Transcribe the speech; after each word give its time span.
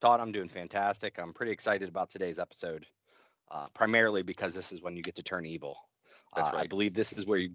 Todd, 0.00 0.20
I'm 0.20 0.32
doing 0.32 0.48
fantastic. 0.48 1.18
I'm 1.18 1.32
pretty 1.32 1.52
excited 1.52 1.88
about 1.88 2.10
today's 2.10 2.38
episode, 2.38 2.86
uh, 3.50 3.66
primarily 3.74 4.22
because 4.22 4.54
this 4.54 4.72
is 4.72 4.80
when 4.82 4.96
you 4.96 5.02
get 5.02 5.16
to 5.16 5.22
turn 5.22 5.44
evil. 5.44 5.76
That's 6.34 6.54
Uh, 6.54 6.58
I 6.58 6.66
believe 6.66 6.94
this 6.94 7.12
is 7.12 7.26
where 7.26 7.38
you 7.38 7.50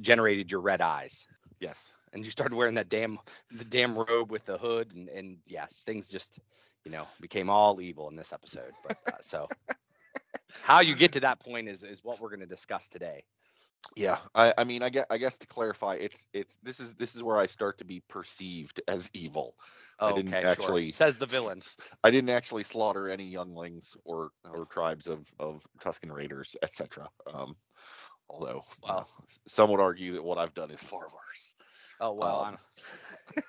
generated 0.00 0.50
your 0.50 0.60
red 0.60 0.80
eyes, 0.80 1.26
Yes. 1.60 1.92
and 2.12 2.24
you 2.24 2.30
started 2.30 2.54
wearing 2.54 2.74
that 2.74 2.88
damn 2.88 3.18
the 3.50 3.64
damn 3.64 3.98
robe 3.98 4.30
with 4.30 4.44
the 4.44 4.58
hood, 4.58 4.92
and, 4.92 5.08
and 5.08 5.38
yes, 5.46 5.82
things 5.84 6.08
just 6.10 6.38
you 6.84 6.90
know 6.92 7.06
became 7.20 7.50
all 7.50 7.80
evil 7.80 8.08
in 8.08 8.16
this 8.16 8.32
episode. 8.32 8.72
But 8.86 8.98
uh, 9.06 9.16
so 9.20 9.48
how 10.62 10.80
you 10.80 10.94
get 10.94 11.12
to 11.12 11.20
that 11.20 11.40
point 11.40 11.68
is 11.68 11.82
is 11.82 12.04
what 12.04 12.20
we're 12.20 12.28
going 12.30 12.40
to 12.40 12.46
discuss 12.46 12.88
today. 12.88 13.24
Yeah. 13.96 14.18
I, 14.34 14.54
I 14.58 14.64
mean 14.64 14.82
I 14.82 14.90
guess, 14.90 15.06
I 15.10 15.18
guess 15.18 15.38
to 15.38 15.46
clarify, 15.46 15.94
it's 15.94 16.26
it's 16.32 16.56
this 16.62 16.78
is 16.80 16.94
this 16.94 17.16
is 17.16 17.22
where 17.22 17.36
I 17.36 17.46
start 17.46 17.78
to 17.78 17.84
be 17.84 18.00
perceived 18.08 18.80
as 18.86 19.10
evil. 19.14 19.54
I 20.00 20.10
Oh, 20.10 20.14
didn't 20.14 20.34
okay, 20.34 20.46
actually- 20.46 20.90
sure. 20.90 20.92
says 20.94 21.16
the 21.16 21.26
villain. 21.26 21.60
I 22.04 22.10
didn't 22.10 22.30
actually 22.30 22.62
slaughter 22.62 23.08
any 23.08 23.24
younglings 23.24 23.96
or 24.04 24.30
or 24.44 24.66
tribes 24.66 25.06
of 25.08 25.26
of 25.40 25.66
Tusken 25.80 26.12
Raiders, 26.12 26.56
etc. 26.62 27.08
Um, 27.32 27.56
although 28.28 28.64
Wow. 28.82 29.06
some 29.46 29.70
would 29.70 29.80
argue 29.80 30.12
that 30.14 30.22
what 30.24 30.38
I've 30.38 30.54
done 30.54 30.70
is 30.70 30.82
far 30.82 31.02
worse. 31.08 31.54
Oh 32.00 32.12
well, 32.12 32.44
Um, 32.44 32.58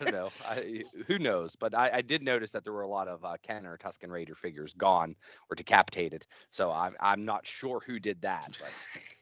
I 0.00 0.04
don't, 0.04 0.12
know. 0.12 0.28
I, 0.46 0.84
who 1.06 1.18
knows? 1.18 1.56
But 1.56 1.74
I, 1.74 1.90
I 1.94 2.02
did 2.02 2.22
notice 2.22 2.52
that 2.52 2.64
there 2.64 2.72
were 2.72 2.82
a 2.82 2.88
lot 2.88 3.08
of 3.08 3.24
uh, 3.24 3.36
Kenner 3.42 3.78
Tusken 3.78 4.10
Raider 4.10 4.34
figures 4.34 4.74
gone 4.74 5.16
or 5.50 5.54
decapitated. 5.56 6.26
So 6.50 6.70
I'm 6.70 6.94
I'm 7.00 7.24
not 7.24 7.46
sure 7.46 7.80
who 7.86 7.98
did 7.98 8.22
that, 8.22 8.56
but 8.60 8.68
it 8.68 8.92
could 8.92 9.02
have 9.02 9.17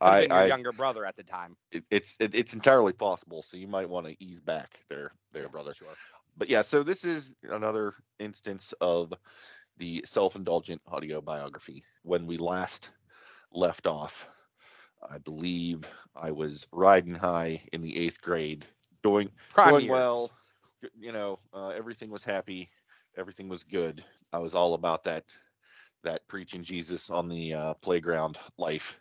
I- 0.00 0.26
I- 0.30 0.46
younger 0.46 0.72
brother 0.72 1.04
at 1.04 1.16
the 1.16 1.22
time. 1.22 1.56
It, 1.70 1.84
it's 1.90 2.16
it, 2.20 2.34
it's 2.34 2.54
entirely 2.54 2.92
possible, 2.92 3.42
so 3.42 3.56
you 3.56 3.68
might 3.68 3.88
want 3.88 4.06
to 4.06 4.16
ease 4.22 4.40
back 4.40 4.80
there, 4.88 5.12
there, 5.32 5.48
brother. 5.48 5.74
Sure. 5.74 5.88
But 6.36 6.50
yeah, 6.50 6.62
so 6.62 6.82
this 6.82 7.04
is 7.04 7.34
another 7.42 7.94
instance 8.18 8.72
of 8.80 9.12
the 9.78 10.02
self-indulgent 10.06 10.80
audio 10.86 11.20
biography. 11.20 11.84
When 12.02 12.26
we 12.26 12.36
last 12.36 12.90
left 13.52 13.86
off, 13.86 14.28
I 15.08 15.18
believe 15.18 15.84
I 16.14 16.30
was 16.30 16.66
riding 16.72 17.14
high 17.14 17.62
in 17.72 17.82
the 17.82 17.96
eighth 17.98 18.22
grade, 18.22 18.64
doing 19.02 19.30
Prime 19.50 19.70
doing 19.70 19.84
years. 19.84 19.92
well. 19.92 20.30
You 20.98 21.12
know, 21.12 21.38
uh, 21.54 21.68
everything 21.68 22.10
was 22.10 22.24
happy, 22.24 22.68
everything 23.16 23.48
was 23.48 23.62
good. 23.62 24.04
I 24.32 24.38
was 24.38 24.54
all 24.54 24.74
about 24.74 25.04
that 25.04 25.24
that 26.02 26.26
preaching 26.26 26.62
Jesus 26.62 27.10
on 27.10 27.28
the 27.28 27.54
uh, 27.54 27.74
playground 27.74 28.38
life, 28.58 28.98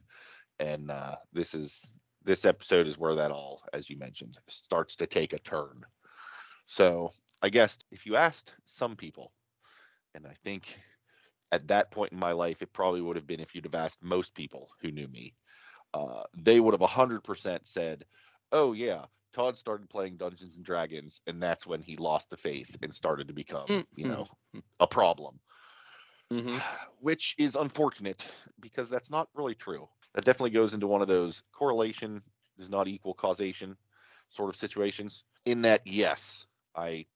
and 0.62 0.92
uh, 0.92 1.16
this 1.34 1.56
is 1.56 1.92
this 2.24 2.46
episode 2.46 2.88
is 2.88 2.98
where 3.00 3.16
that 3.16 3.32
all, 3.32 3.64
as 3.74 3.90
you 3.90 3.98
mentioned, 3.98 4.38
starts 4.48 4.96
to 4.98 5.08
take 5.08 5.34
a 5.34 5.40
turn. 5.40 5.82
So 6.68 7.12
I 7.42 7.50
guess 7.50 7.80
if 7.92 8.06
you 8.06 8.16
asked 8.16 8.56
some 8.66 8.96
people, 8.96 9.34
and 10.14 10.28
I 10.28 10.36
think 10.44 10.80
at 11.52 11.68
that 11.70 11.92
point 11.92 12.12
in 12.14 12.20
my 12.20 12.32
life, 12.34 12.62
it 12.62 12.74
probably 12.74 13.02
would 13.02 13.16
have 13.16 13.28
been 13.28 13.40
if 13.40 13.56
you'd 13.56 13.66
have 13.66 13.76
asked 13.76 14.04
most 14.04 14.36
people 14.36 14.70
who 14.82 14.92
knew 14.92 15.08
me, 15.08 15.34
uh, 15.94 16.24
they 16.38 16.60
would 16.60 16.74
have 16.74 16.82
100% 16.82 17.68
said, 17.68 18.06
oh, 18.52 18.74
yeah, 18.74 19.06
Todd 19.34 19.58
started 19.58 19.90
playing 19.90 20.18
Dungeons 20.18 20.58
and 20.58 20.66
Dragons, 20.66 21.22
and 21.26 21.42
that's 21.42 21.66
when 21.66 21.82
he 21.82 21.98
lost 21.98 22.30
the 22.30 22.38
faith 22.38 22.78
and 22.84 22.94
started 22.94 23.28
to 23.30 23.34
become, 23.34 23.68
Mm, 23.68 23.86
you 23.96 24.06
mm, 24.06 24.10
know, 24.10 24.28
a 24.80 24.88
problem, 24.88 25.40
Mhm. 26.32 26.62
which 27.02 27.36
is 27.38 27.56
unfortunate 27.56 28.26
because 28.60 28.90
that's 28.90 29.10
not 29.10 29.30
really 29.34 29.56
true. 29.56 29.90
That 30.14 30.26
definitely 30.26 30.52
goes 30.52 30.74
into 30.74 30.88
one 30.88 31.02
of 31.02 31.08
those 31.10 31.44
correlation 31.52 32.24
does 32.58 32.70
not 32.70 32.88
equal 32.88 33.14
causation 33.14 33.78
sort 34.30 34.50
of 34.50 34.56
situations. 34.56 35.24
In 35.46 35.64
that, 35.64 35.82
yes, 35.86 36.46
I, 36.76 37.08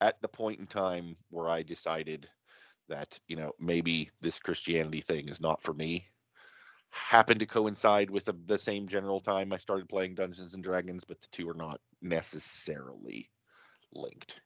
at 0.00 0.20
the 0.22 0.28
point 0.28 0.60
in 0.60 0.66
time 0.66 1.16
where 1.30 1.48
I 1.48 1.62
decided 1.62 2.30
that, 2.88 3.18
you 3.26 3.36
know, 3.36 3.52
maybe 3.58 4.10
this 4.20 4.38
Christianity 4.38 5.00
thing 5.00 5.28
is 5.28 5.40
not 5.40 5.62
for 5.62 5.74
me, 5.74 6.06
happened 6.90 7.40
to 7.40 7.46
coincide 7.46 8.10
with 8.10 8.24
the, 8.24 8.34
the 8.46 8.58
same 8.58 8.88
general 8.88 9.20
time 9.20 9.52
I 9.52 9.58
started 9.58 9.88
playing 9.88 10.14
Dungeons 10.14 10.54
and 10.54 10.62
Dragons, 10.62 11.04
but 11.04 11.20
the 11.20 11.28
two 11.32 11.48
are 11.48 11.54
not 11.54 11.80
necessarily 12.02 13.30
linked, 13.92 14.40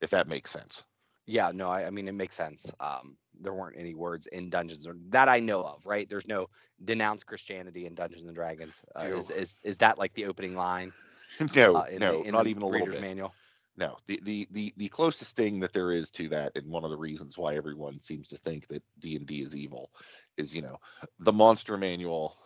if 0.00 0.10
that 0.10 0.28
makes 0.28 0.50
sense. 0.50 0.84
Yeah, 1.26 1.52
no, 1.54 1.68
I, 1.68 1.86
I 1.86 1.90
mean 1.90 2.08
it 2.08 2.14
makes 2.14 2.36
sense. 2.36 2.72
Um, 2.80 3.16
there 3.40 3.52
weren't 3.52 3.76
any 3.78 3.94
words 3.94 4.26
in 4.26 4.50
Dungeons 4.50 4.86
or 4.86 4.96
that 5.10 5.28
I 5.28 5.40
know 5.40 5.62
of, 5.62 5.86
right? 5.86 6.08
There's 6.08 6.28
no 6.28 6.48
denounce 6.84 7.24
Christianity 7.24 7.86
in 7.86 7.94
Dungeons 7.94 8.26
and 8.26 8.34
Dragons. 8.34 8.80
Uh, 8.94 9.04
is, 9.04 9.30
is 9.30 9.60
is 9.62 9.78
that 9.78 9.98
like 9.98 10.14
the 10.14 10.26
opening 10.26 10.54
line? 10.54 10.92
no, 11.54 11.74
uh, 11.74 11.86
no, 11.98 12.22
the, 12.22 12.30
not 12.30 12.46
even 12.46 12.62
a 12.62 12.66
little 12.66 12.86
bit. 12.86 13.00
manual. 13.00 13.34
No, 13.76 13.96
the, 14.06 14.20
the 14.22 14.48
the 14.50 14.74
the 14.76 14.88
closest 14.88 15.34
thing 15.34 15.60
that 15.60 15.72
there 15.72 15.92
is 15.92 16.10
to 16.12 16.28
that, 16.28 16.52
and 16.56 16.70
one 16.70 16.84
of 16.84 16.90
the 16.90 16.96
reasons 16.96 17.38
why 17.38 17.56
everyone 17.56 18.00
seems 18.00 18.28
to 18.28 18.36
think 18.36 18.68
that 18.68 18.82
D 18.98 19.16
and 19.16 19.26
D 19.26 19.40
is 19.40 19.56
evil, 19.56 19.90
is 20.36 20.54
you 20.54 20.60
know 20.62 20.78
the 21.20 21.32
monster 21.32 21.78
manual 21.78 22.36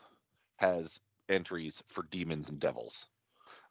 has 0.57 1.01
entries 1.29 1.83
for 1.89 2.05
demons 2.11 2.49
and 2.49 2.61
devils, 2.61 3.07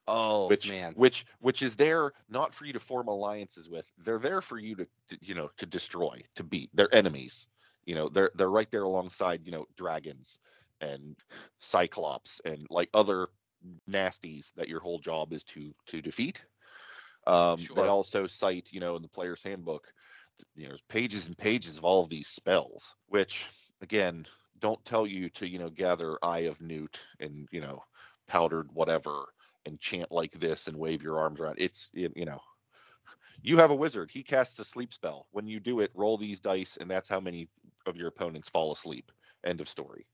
Oh 0.08 0.52
which 0.52 0.64
man, 0.64 0.96
which 0.96 1.26
which 1.40 1.62
is 1.62 1.76
there 1.76 2.12
not 2.30 2.54
for 2.54 2.66
you 2.66 2.74
to 2.74 2.80
form 2.80 3.08
alliances 3.08 3.70
with. 3.70 3.90
They're 3.98 4.20
there 4.20 4.42
for 4.42 4.58
you 4.58 4.76
to, 4.76 4.88
to 5.10 5.18
you 5.22 5.36
know 5.36 5.50
to 5.58 5.66
destroy, 5.66 6.22
to 6.36 6.44
beat. 6.44 6.70
They're 6.74 6.94
enemies. 6.94 7.48
You 7.86 7.96
know 7.96 8.10
they're 8.10 8.32
they're 8.36 8.50
right 8.50 8.70
there 8.72 8.84
alongside 8.84 9.46
you 9.46 9.52
know 9.52 9.66
dragons 9.76 10.40
and 10.82 11.16
cyclops 11.60 12.42
and 12.46 12.68
like 12.70 12.90
other 12.94 13.28
nasties 13.90 14.54
that 14.56 14.68
your 14.68 14.82
whole 14.82 15.00
job 15.00 15.34
is 15.34 15.44
to 15.46 15.74
to 15.88 16.02
defeat. 16.02 16.46
Um, 17.28 17.68
Sure. 17.68 17.90
also 17.90 18.28
cite, 18.28 18.72
you 18.72 18.80
know, 18.80 18.96
in 18.96 19.02
the 19.02 19.10
player's 19.10 19.44
handbook, 19.44 19.92
you 20.56 20.70
know, 20.70 20.78
pages 20.90 21.28
and 21.28 21.38
pages 21.38 21.78
of 21.78 21.86
all 21.86 22.04
of 22.04 22.10
these 22.10 22.28
spells, 22.30 22.96
which 23.08 23.48
again 23.82 24.28
don't 24.60 24.84
tell 24.86 25.08
you 25.08 25.30
to, 25.32 25.48
you 25.48 25.60
know, 25.60 25.70
gather 25.70 26.18
Eye 26.24 26.42
of 26.42 26.62
Newt 26.62 27.06
and 27.20 27.48
you 27.52 27.62
know, 27.62 27.84
powdered 28.28 28.72
whatever 28.72 29.26
and 29.66 29.80
chant 29.80 30.12
like 30.12 30.32
this 30.34 30.68
and 30.68 30.78
wave 30.78 31.02
your 31.02 31.20
arms 31.20 31.40
around. 31.40 31.56
It's 31.60 31.90
you 31.94 32.26
know, 32.26 32.42
you 33.42 33.58
have 33.58 33.72
a 33.72 33.76
wizard. 33.76 34.10
He 34.12 34.24
casts 34.24 34.60
a 34.60 34.66
sleep 34.66 34.94
spell. 34.94 35.28
When 35.32 35.48
you 35.48 35.60
do 35.60 35.80
it, 35.80 35.92
roll 35.94 36.18
these 36.18 36.40
dice, 36.40 36.78
and 36.78 36.90
that's 36.90 37.10
how 37.10 37.20
many 37.20 37.48
of 37.86 37.96
your 37.96 38.08
opponents 38.08 38.50
fall 38.50 38.72
asleep. 38.72 39.12
End 39.44 39.62
of 39.62 39.70
story. 39.70 40.06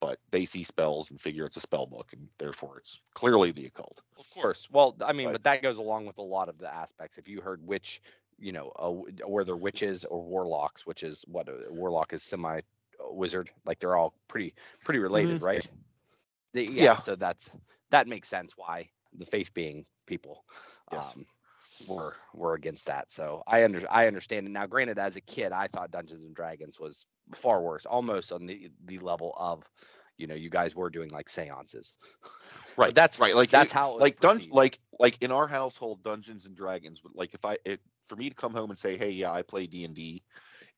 But 0.00 0.20
they 0.30 0.44
see 0.44 0.62
spells 0.62 1.10
and 1.10 1.20
figure 1.20 1.44
it's 1.44 1.56
a 1.56 1.60
spell 1.60 1.86
book, 1.86 2.12
and 2.12 2.28
therefore 2.38 2.78
it's 2.78 3.00
clearly 3.14 3.50
the 3.50 3.66
occult. 3.66 4.00
Of 4.16 4.30
course. 4.30 4.68
Well, 4.70 4.96
I 5.04 5.12
mean, 5.12 5.26
Right. 5.26 5.32
but 5.32 5.44
that 5.44 5.62
goes 5.62 5.78
along 5.78 6.06
with 6.06 6.18
a 6.18 6.22
lot 6.22 6.48
of 6.48 6.58
the 6.58 6.72
aspects. 6.72 7.18
If 7.18 7.26
you 7.28 7.40
heard 7.40 7.66
witch, 7.66 8.00
you 8.38 8.52
know, 8.52 8.70
uh, 8.78 9.24
or 9.24 9.42
they're 9.42 9.56
witches 9.56 10.04
or 10.04 10.22
warlocks, 10.22 10.86
which 10.86 11.02
is 11.02 11.24
what 11.26 11.48
a 11.48 11.64
warlock 11.68 12.12
is 12.12 12.22
semi 12.22 12.60
wizard. 13.10 13.50
Like 13.64 13.80
they're 13.80 13.96
all 13.96 14.14
pretty 14.28 14.54
pretty 14.84 15.00
related, 15.00 15.42
right? 15.42 15.66
They- 16.54 16.66
yeah. 16.66 16.82
Yeah. 16.84 16.96
So 16.96 17.16
that's 17.16 17.50
that 17.90 18.06
makes 18.08 18.28
sense 18.28 18.52
why 18.56 18.90
the 19.12 19.26
faith 19.26 19.52
being 19.54 19.86
people 20.06 20.44
Yes. 20.92 21.14
um, 21.16 21.26
were 21.86 22.16
were 22.34 22.54
against 22.54 22.86
that. 22.86 23.10
So 23.12 23.42
I 23.46 23.64
under 23.64 23.82
I 23.90 24.06
understand 24.06 24.46
it 24.46 24.50
now. 24.52 24.66
Granted, 24.66 24.98
as 24.98 25.16
a 25.16 25.20
kid, 25.20 25.52
I 25.52 25.66
thought 25.68 25.90
Dungeons 25.90 26.24
and 26.24 26.34
Dragons 26.34 26.78
was 26.80 27.06
far 27.34 27.60
worse, 27.62 27.86
almost 27.86 28.32
on 28.32 28.46
the 28.46 28.70
the 28.84 28.98
level 28.98 29.34
of, 29.36 29.62
you 30.16 30.26
know, 30.26 30.34
you 30.34 30.50
guys 30.50 30.74
were 30.74 30.90
doing 30.90 31.10
like 31.10 31.28
seances. 31.28 31.98
Right. 32.76 32.94
that's- 32.94 33.18
right. 33.18 33.34
Like 33.34 33.50
that's 33.50 33.72
it- 33.72 33.74
how 33.74 33.94
it 33.96 34.00
like 34.00 34.20
Dun- 34.20 34.36
perceived. 34.36 34.54
like 34.54 34.78
like 35.00 35.18
in 35.20 35.32
our 35.32 35.48
household, 35.48 36.02
Dungeons 36.02 36.46
and 36.46 36.56
Dragons. 36.56 37.02
would- 37.02 37.14
Like 37.14 37.34
if 37.34 37.44
I 37.44 37.58
it 37.64 37.80
for 38.08 38.16
me 38.16 38.28
to 38.28 38.34
come 38.36 38.54
home 38.54 38.70
and 38.70 38.78
say, 38.78 38.96
hey, 38.96 39.10
yeah, 39.10 39.32
I 39.32 39.42
play 39.42 39.66
D 39.66 39.84
and 39.84 39.94
D, 39.94 40.22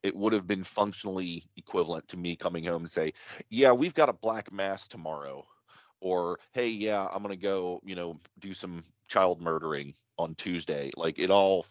it 0.03 0.17
would 0.17 0.33
have 0.33 0.47
been 0.47 0.65
functionally 0.65 1.45
equivalent 1.57 2.09
to 2.09 2.17
me 2.17 2.37
coming 2.37 2.65
home 2.65 2.83
and 2.83 2.91
say, 2.91 3.13
yeah, 3.51 3.73
we've 3.73 3.95
got 3.95 4.09
a 4.09 4.15
black 4.15 4.51
mass 4.51 4.89
tomorrow, 4.89 5.47
or 6.01 6.39
hey, 6.53 6.69
yeah, 6.69 7.07
I'm 7.13 7.23
gonna 7.23 7.37
go, 7.37 7.81
you 7.85 7.95
know, 7.95 8.19
do 8.39 8.55
some 8.55 8.85
child 9.09 9.41
murdering 9.41 9.95
on 10.19 10.35
Tuesday. 10.35 10.91
Like 10.97 11.19
it 11.19 11.31
all 11.31 11.67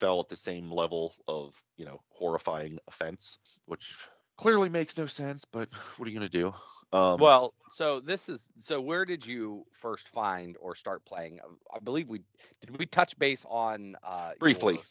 fell 0.00 0.20
at 0.20 0.28
the 0.28 0.36
same 0.36 0.70
level 0.70 1.14
of 1.26 1.60
you 1.76 1.84
know 1.84 2.00
horrifying 2.10 2.78
offense, 2.86 3.38
which 3.66 3.96
clearly 4.36 4.68
makes 4.68 4.96
no 4.96 5.06
sense. 5.06 5.44
But 5.50 5.68
what 5.96 6.06
are 6.06 6.10
you 6.10 6.16
gonna 6.18 6.28
do? 6.28 6.54
Um, 6.92 7.18
Well, 7.20 7.52
so 7.72 8.00
this 8.00 8.28
is 8.28 8.48
so 8.60 8.80
where 8.80 9.04
did 9.04 9.26
you 9.26 9.66
first 9.72 10.08
find 10.08 10.56
or 10.60 10.74
start 10.74 11.04
playing? 11.04 11.40
I 11.74 11.80
believe 11.80 12.08
we 12.08 12.20
did 12.60 12.78
we 12.78 12.86
touch 12.86 13.18
base 13.18 13.44
on 13.48 13.96
uh 14.02 14.32
Briefly. 14.40 14.74
your- 14.74 14.82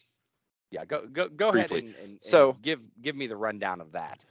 Yeah, 0.70 0.84
go 0.84 1.06
go 1.06 1.28
go 1.28 1.48
ahead 1.48 1.72
and, 1.72 1.88
and, 1.88 1.96
and 1.96 2.18
So- 2.22 2.52
give 2.62 2.80
give 3.00 3.16
me 3.16 3.26
the 3.26 3.36
rundown 3.36 3.80
of 3.80 3.92
that. 3.92 4.24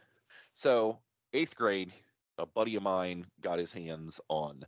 So 0.54 1.00
eighth 1.34 1.56
grade, 1.56 1.92
a 2.38 2.46
buddy 2.46 2.76
of 2.76 2.84
mine 2.84 3.26
got 3.42 3.60
his 3.60 3.72
hands 3.72 4.20
on 4.30 4.64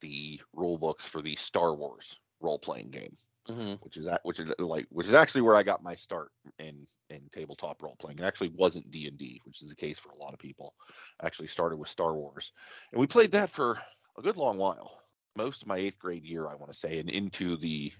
the 0.00 0.40
rule 0.52 0.78
books 0.78 1.06
for 1.06 1.20
the 1.20 1.36
Star 1.36 1.74
Wars 1.74 2.18
role 2.40 2.58
playing 2.58 2.90
game, 2.90 3.16
Mm-hmm. 3.48 3.74
which 3.82 3.96
is 3.96 4.06
that 4.06 4.20
which 4.24 4.40
is 4.40 4.52
like 4.58 4.86
which 4.90 5.06
is 5.06 5.14
actually 5.14 5.40
where 5.40 5.56
I 5.56 5.62
got 5.62 5.82
my 5.82 5.94
start 5.94 6.30
in 6.58 6.86
in 7.10 7.22
tabletop 7.32 7.82
role 7.82 7.96
playing. 7.98 8.18
It 8.18 8.24
actually 8.24 8.50
wasn't 8.50 8.90
D 8.90 9.06
and 9.08 9.16
D, 9.16 9.40
which 9.44 9.62
is 9.62 9.68
the 9.68 9.74
case 9.74 9.98
for 9.98 10.10
a 10.10 10.18
lot 10.18 10.34
of 10.34 10.38
people. 10.38 10.74
I 11.20 11.26
actually 11.26 11.48
started 11.48 11.78
with 11.78 11.88
Star 11.88 12.14
Wars, 12.14 12.52
and 12.92 13.00
we 13.00 13.06
played 13.06 13.32
that 13.32 13.50
for 13.50 13.78
a 14.18 14.22
good 14.22 14.36
long 14.36 14.58
while. 14.58 15.00
Most 15.36 15.62
of 15.62 15.68
my 15.68 15.78
eighth 15.78 15.98
grade 15.98 16.24
year, 16.24 16.46
I 16.46 16.56
want 16.56 16.72
to 16.72 16.78
say, 16.78 16.98
and 16.98 17.08
into 17.08 17.56
the 17.56 17.92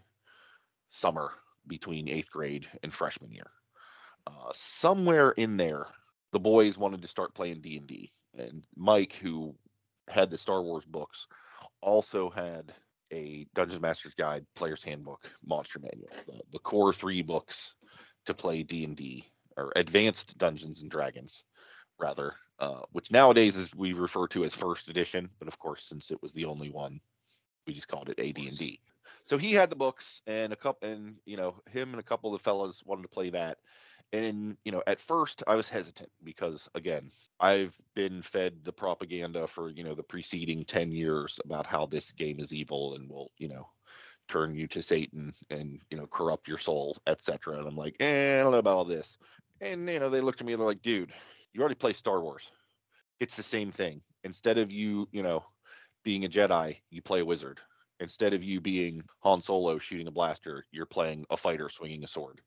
summer 0.91 1.33
between 1.67 2.09
eighth 2.09 2.31
grade 2.31 2.67
and 2.83 2.93
freshman 2.93 3.33
year. 3.33 3.51
Uh, 4.27 4.51
somewhere 4.53 5.31
in 5.31 5.57
there, 5.57 5.87
the 6.33 6.41
boys 6.41 6.77
wanted 6.77 7.03
to 7.03 7.09
start 7.09 7.35
playing 7.35 7.61
D 7.61 7.77
and 7.79 7.87
D, 7.87 8.13
and 8.39 8.65
Mike, 8.77 9.15
who 9.15 9.55
had 10.09 10.31
the 10.31 10.39
Star 10.39 10.63
Wars 10.63 10.85
books, 10.85 11.27
also 11.81 12.31
had 12.31 12.73
a 13.13 13.47
Dungeons 13.55 13.81
Master's 13.81 14.15
Guide, 14.15 14.47
Player's 14.55 14.85
Handbook, 14.85 15.31
Monster 15.45 15.81
Manual, 15.81 16.11
the, 16.27 16.41
the 16.53 16.59
core 16.59 16.93
three 16.93 17.23
books 17.23 17.75
to 18.27 18.35
play 18.35 18.63
D 18.63 18.85
and 18.85 18.97
D 18.97 19.25
or 19.57 19.73
Advanced 19.75 20.39
Dungeons 20.39 20.83
and 20.83 20.91
Dragons, 20.91 21.45
rather, 21.99 22.35
uh, 22.59 22.83
which 22.93 23.11
nowadays 23.11 23.57
is 23.57 23.75
we 23.75 23.93
refer 23.93 24.29
to 24.29 24.45
as 24.45 24.55
First 24.55 24.89
Edition, 24.89 25.31
but 25.39 25.49
of 25.49 25.59
course, 25.59 25.85
since 25.85 26.11
it 26.11 26.23
was 26.23 26.33
the 26.33 26.45
only 26.45 26.71
one, 26.71 27.01
we 27.67 27.75
just 27.75 27.89
called 27.89 28.09
it 28.09 28.21
AD 28.21 28.39
and 28.39 28.57
D. 28.57 28.81
So 29.27 29.37
he 29.37 29.53
had 29.53 29.69
the 29.69 29.77
books, 29.77 30.23
and 30.27 30.53
a 30.53 30.57
couple, 30.57 30.89
and 30.89 31.17
you 31.27 31.37
know, 31.37 31.61
him 31.71 31.91
and 31.91 32.01
a 32.01 32.05
couple 32.05 32.33
of 32.33 32.41
the 32.41 32.45
fellas 32.45 32.83
wanted 32.85 33.03
to 33.03 33.09
play 33.09 33.31
that. 33.31 33.59
And 34.13 34.57
you 34.65 34.73
know, 34.73 34.83
at 34.87 35.01
first 35.01 35.43
I 35.47 35.55
was 35.55 35.69
hesitant 35.69 36.11
because 36.25 36.69
again, 36.75 37.11
I've 37.41 37.77
been 37.95 38.23
fed 38.23 38.65
the 38.65 38.73
propaganda 38.73 39.47
for 39.47 39.71
you 39.71 39.85
know 39.85 39.95
the 39.95 40.03
preceding 40.03 40.65
10 40.65 40.93
years 40.93 41.39
about 41.45 41.67
how 41.67 41.87
this 41.87 42.13
game 42.13 42.41
is 42.41 42.53
evil 42.53 42.95
and 42.95 43.09
will 43.09 43.31
you 43.39 43.49
know 43.49 43.69
turn 44.29 44.55
you 44.55 44.67
to 44.69 44.83
satan 44.83 45.33
and 45.49 45.81
you 45.91 45.97
know 45.97 46.07
corrupt 46.07 46.49
your 46.49 46.59
soul 46.59 46.97
etc 47.07 47.59
and 47.59 47.67
i'm 47.67 47.77
like 47.77 47.97
eh, 48.01 48.39
i 48.39 48.43
don't 48.43 48.53
know 48.53 48.59
about 48.59 48.77
all 48.77 48.85
this. 48.85 49.17
And 49.61 49.89
you 49.89 49.99
know 49.99 50.11
they 50.11 50.21
looked 50.21 50.41
at 50.41 50.47
me 50.47 50.53
and 50.53 50.61
they're 50.61 50.67
like 50.67 50.83
dude 50.83 51.13
you 51.53 51.61
already 51.61 51.77
play 51.77 51.93
star 51.93 52.21
wars. 52.21 52.51
It's 53.21 53.37
the 53.37 53.43
same 53.43 53.73
thing. 53.73 54.03
Instead 54.23 54.59
of 54.59 54.71
you 54.71 55.09
you 55.13 55.23
know 55.23 55.45
being 56.05 56.25
a 56.25 56.29
jedi 56.29 56.77
you 56.91 57.03
play 57.03 57.21
a 57.21 57.25
wizard. 57.25 57.61
Instead 58.01 58.33
of 58.35 58.45
you 58.45 58.61
being 58.61 59.03
han 59.21 59.43
solo 59.43 59.79
shooting 59.79 60.07
a 60.09 60.13
blaster 60.13 60.65
you're 60.73 60.87
playing 60.87 61.25
a 61.31 61.37
fighter 61.37 61.69
swinging 61.69 62.05
a 62.05 62.09
sword 62.09 62.41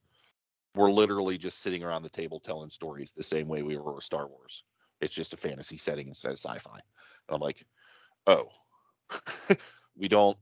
we're 0.76 0.92
literally 0.92 1.38
just 1.38 1.62
sitting 1.62 1.84
around 1.84 2.04
the 2.04 2.10
table 2.10 2.40
telling 2.40 2.70
stories 2.70 3.14
the 3.16 3.24
same 3.24 3.48
way 3.48 3.62
we 3.62 3.78
were 3.78 3.94
with 3.94 4.04
star 4.04 4.28
wars 4.28 4.64
it's 5.02 5.14
just 5.14 5.34
a 5.34 5.38
fantasy 5.38 5.78
setting 5.78 6.08
instead 6.08 6.32
of 6.32 6.38
sci-fi. 6.38 6.74
And 6.74 7.36
I'm 7.36 7.42
like, 7.42 7.66
oh, 8.28 8.48
we 9.98 10.08
don't 10.08 10.38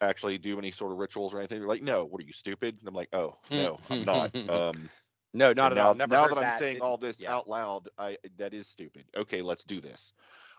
actually 0.00 0.38
do 0.38 0.58
any 0.58 0.70
sort 0.70 0.92
of 0.92 0.98
rituals 0.98 1.34
or 1.34 1.38
anything. 1.38 1.58
They're 1.58 1.68
like, 1.68 1.82
no, 1.82 2.04
what 2.04 2.20
are 2.20 2.26
you 2.26 2.34
stupid? 2.34 2.76
And 2.78 2.86
I'm 2.86 2.94
like, 2.94 3.08
oh, 3.12 3.36
no, 3.50 3.80
I'm 3.90 4.04
not. 4.04 4.36
Um, 4.48 4.90
No, 5.34 5.52
not 5.52 5.72
at 5.72 5.76
now, 5.76 5.88
all. 5.88 5.94
Never 5.94 6.14
now 6.14 6.28
that 6.28 6.38
I'm 6.38 6.58
saying 6.58 6.80
all 6.80 6.96
this 6.96 7.20
yeah. 7.20 7.34
out 7.34 7.46
loud, 7.46 7.90
I 7.98 8.16
that 8.38 8.54
is 8.54 8.68
stupid. 8.68 9.04
Okay, 9.14 9.42
let's 9.42 9.64
do 9.64 9.82
this. 9.82 10.14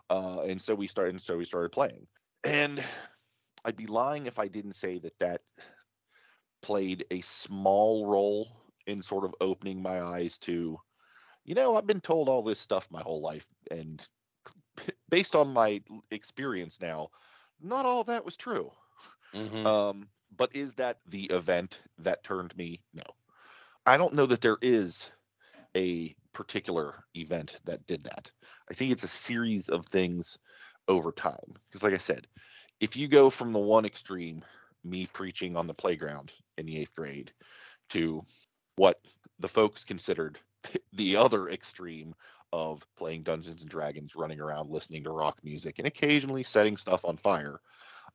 Uh, 0.07 0.41
and 0.41 0.61
so 0.61 0.75
we 0.75 0.85
started. 0.85 1.15
And 1.15 1.21
so 1.21 1.35
we 1.35 1.45
started 1.45 1.71
playing. 1.71 2.05
And 2.43 2.83
I'd 3.65 3.75
be 3.75 3.87
lying 3.87 4.27
if 4.27 4.37
I 4.37 4.47
didn't 4.47 4.73
say 4.73 4.99
that 4.99 5.17
that 5.17 5.41
played 6.61 7.05
a 7.09 7.21
small 7.21 8.05
role 8.05 8.49
in 8.87 9.03
sort 9.03 9.25
of 9.25 9.35
opening 9.41 9.81
my 9.81 10.01
eyes 10.01 10.39
to, 10.39 10.79
you 11.45 11.55
know, 11.55 11.77
I've 11.77 11.87
been 11.87 12.01
told 12.01 12.29
all 12.29 12.43
this 12.43 12.59
stuff 12.59 12.91
my 12.91 13.01
whole 13.01 13.21
life, 13.21 13.47
and 13.71 14.07
based 15.09 15.35
on 15.35 15.53
my 15.53 15.81
experience 16.11 16.81
now, 16.81 17.09
not 17.61 17.85
all 17.85 18.01
of 18.01 18.07
that 18.07 18.25
was 18.25 18.37
true. 18.37 18.71
Mhm. 19.33 19.71
Um, 19.71 20.09
but 20.35 20.55
is 20.55 20.75
that 20.75 20.99
the 21.07 21.25
event 21.25 21.81
that 21.99 22.23
turned 22.23 22.55
me? 22.57 22.81
No. 22.93 23.03
I 23.85 23.97
don't 23.97 24.13
know 24.13 24.25
that 24.27 24.41
there 24.41 24.57
is 24.61 25.11
a 25.75 26.15
particular 26.33 27.03
event 27.15 27.59
that 27.65 27.85
did 27.87 28.03
that. 28.03 28.31
I 28.69 28.73
think 28.73 28.91
it's 28.91 29.03
a 29.03 29.07
series 29.09 29.69
of 29.69 29.85
things 29.87 30.37
over 30.87 31.11
time. 31.11 31.55
Because, 31.69 31.83
like 31.83 31.93
I 31.93 31.99
said, 31.99 32.27
if 32.79 32.95
you 32.95 33.07
go 33.07 33.29
from 33.29 33.53
the 33.53 33.59
one 33.59 33.85
extreme, 33.85 34.45
me 34.83 35.07
preaching 35.07 35.57
on 35.57 35.67
the 35.67 35.73
playground 35.73 36.33
in 36.57 36.65
the 36.65 36.77
eighth 36.77 36.95
grade, 36.95 37.33
to 37.91 38.25
what 38.77 38.99
the 39.39 39.49
folks 39.49 39.83
considered 39.83 40.39
the 40.93 41.17
other 41.17 41.49
extreme 41.49 42.15
of 42.53 42.87
playing 42.95 43.23
Dungeons 43.23 43.61
and 43.61 43.69
Dragons, 43.69 44.15
running 44.15 44.39
around 44.39 44.69
listening 44.69 45.03
to 45.03 45.11
rock 45.11 45.37
music, 45.43 45.79
and 45.79 45.87
occasionally 45.87 46.43
setting 46.43 46.77
stuff 46.77 47.03
on 47.03 47.17
fire 47.17 47.59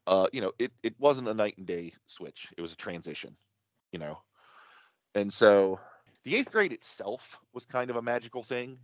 uh, 0.06 0.26
you 0.32 0.41
know, 0.41 0.53
it 0.59 0.73
it 0.82 0.94
wasn't 0.99 1.29
a 1.29 1.35
night 1.35 1.56
and 1.59 1.67
day 1.67 1.93
switch. 2.06 2.49
It 2.56 2.62
was 2.62 2.73
a 2.73 2.76
transition, 2.76 3.37
you 3.93 3.99
know. 3.99 4.19
And 5.14 5.32
so 5.32 5.81
the 6.25 6.37
eighth 6.37 6.50
grade 6.50 6.73
itself 6.73 7.38
was 7.53 7.67
kind 7.67 7.91
of 7.91 7.97
a 7.97 8.03
magical 8.03 8.43
thing 8.43 8.79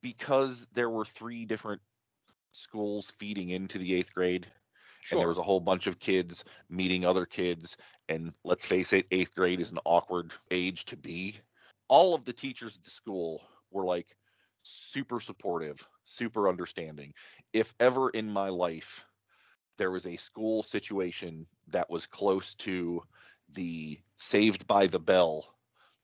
because 0.00 0.66
there 0.72 0.88
were 0.88 1.04
three 1.04 1.44
different 1.44 1.82
schools 2.52 3.12
feeding 3.18 3.50
into 3.50 3.78
the 3.78 3.94
eighth 3.94 4.14
grade. 4.14 4.46
And 5.10 5.20
there 5.20 5.28
was 5.28 5.38
a 5.38 5.42
whole 5.42 5.60
bunch 5.60 5.86
of 5.86 5.98
kids 5.98 6.44
meeting 6.70 7.04
other 7.04 7.26
kids. 7.26 7.76
And 8.08 8.32
let's 8.44 8.64
face 8.64 8.92
it, 8.92 9.06
eighth 9.10 9.34
grade 9.34 9.60
is 9.60 9.70
an 9.70 9.78
awkward 9.84 10.32
age 10.50 10.84
to 10.86 10.96
be. 10.96 11.36
All 11.88 12.14
of 12.14 12.24
the 12.24 12.32
teachers 12.32 12.76
at 12.76 12.84
the 12.84 12.90
school 12.90 13.42
were 13.70 13.84
like 13.84 14.16
super 14.62 15.20
supportive, 15.20 15.86
super 16.04 16.48
understanding. 16.48 17.12
If 17.52 17.74
ever 17.80 18.10
in 18.10 18.30
my 18.30 18.48
life 18.48 19.04
there 19.78 19.90
was 19.90 20.06
a 20.06 20.16
school 20.16 20.62
situation 20.62 21.46
that 21.68 21.90
was 21.90 22.06
close 22.06 22.54
to 22.54 23.02
the 23.54 23.98
saved 24.18 24.66
by 24.66 24.86
the 24.86 25.00
bell 25.00 25.46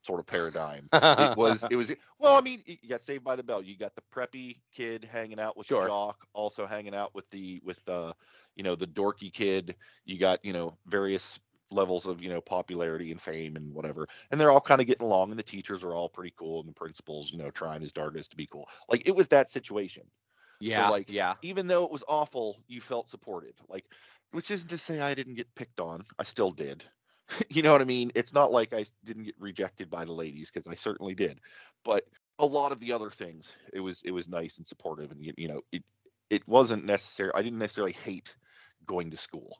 sort 0.03 0.21
of 0.21 0.27
paradigm 0.27 0.89
it 0.93 1.37
was 1.37 1.65
it 1.71 1.77
was 1.77 1.93
well 2.19 2.37
i 2.37 2.41
mean 2.41 2.63
you 2.67 2.89
got 2.89 3.03
saved 3.03 3.25
by 3.25 3.37
the 3.37 3.43
bell 3.43 3.63
you 3.63 3.77
got 3.77 3.95
the 3.95 4.03
preppy 4.15 4.59
kid 4.75 5.05
hanging 5.11 5.41
out 5.41 5.57
with 5.57 5.67
Sure. 5.67 5.83
the 5.83 5.89
jock 5.89 6.27
also 6.33 6.67
hanging 6.67 6.95
out 6.95 7.15
with 7.15 7.29
the 7.31 7.61
with 7.65 7.83
the 7.85 8.15
you 8.55 8.63
know 8.63 8.75
the 8.75 8.87
dorky 8.87 9.33
kid 9.33 9.77
you 10.05 10.19
got 10.19 10.45
you 10.45 10.53
know 10.53 10.77
various 10.87 11.41
levels 11.71 12.07
of 12.07 12.23
you 12.23 12.31
know 12.31 12.41
popularity 12.41 13.11
and 13.11 13.21
fame 13.21 13.57
and 13.57 13.75
whatever 13.75 14.07
and 14.31 14.41
they're 14.41 14.51
all 14.51 14.61
kind 14.61 14.81
of 14.81 14.87
getting 14.87 15.07
along 15.07 15.31
and 15.31 15.39
the 15.39 15.43
teachers 15.43 15.85
are 15.85 15.93
all 15.93 16.09
pretty 16.09 16.33
cool 16.39 16.61
and 16.61 16.69
the 16.69 16.75
principal's 16.75 17.31
you 17.31 17.39
know 17.39 17.51
trying 17.51 17.83
his 17.83 17.93
darndest 17.93 18.31
to 18.31 18.37
be 18.37 18.47
cool 18.47 18.67
like 18.89 19.07
it 19.07 19.15
was 19.15 19.29
that 19.29 19.51
situation 19.51 20.05
yeah, 20.61 20.89
like, 20.89 21.09
yeah. 21.09 21.35
even 21.43 21.67
though 21.67 21.85
it 21.85 21.91
was 21.91 22.03
awful, 22.09 22.59
you 22.67 22.81
felt 22.81 23.09
supported. 23.09 23.55
Like, 23.69 23.85
which 24.33 24.51
isn't 24.51 24.69
to 24.71 24.79
say 24.79 25.01
I 25.01 25.15
didn't 25.15 25.35
get 25.35 25.55
picked 25.55 25.81
on. 25.81 26.05
I 26.19 26.25
still 26.25 26.51
did. 26.51 26.85
you 27.49 27.63
know 27.63 27.73
what 27.73 27.83
I 27.83 27.85
mean? 27.85 28.13
It's 28.15 28.33
not 28.33 28.53
like 28.53 28.73
I 28.73 28.85
didn't 29.05 29.25
get 29.25 29.35
rejected 29.39 29.91
by 29.91 30.05
the 30.05 30.13
ladies 30.13 30.51
because 30.51 30.67
I 30.71 30.75
certainly 30.75 31.15
did. 31.15 31.41
But 31.85 32.05
a 32.39 32.47
lot 32.47 32.73
of 32.73 32.81
the 32.81 32.93
other 32.93 33.11
things, 33.11 33.55
it 33.73 33.81
was 33.81 34.03
it 34.05 34.13
was 34.13 34.29
nice 34.29 34.59
and 34.59 34.67
supportive, 34.67 35.11
and 35.11 35.25
you, 35.25 35.33
you 35.37 35.49
know, 35.49 35.61
it 35.73 35.83
it 36.31 36.47
wasn't 36.47 36.85
necessary. 36.85 37.31
I 37.35 37.43
didn't 37.43 37.59
necessarily 37.59 37.93
hate 37.93 38.35
going 38.87 39.11
to 39.11 39.17
school. 39.17 39.59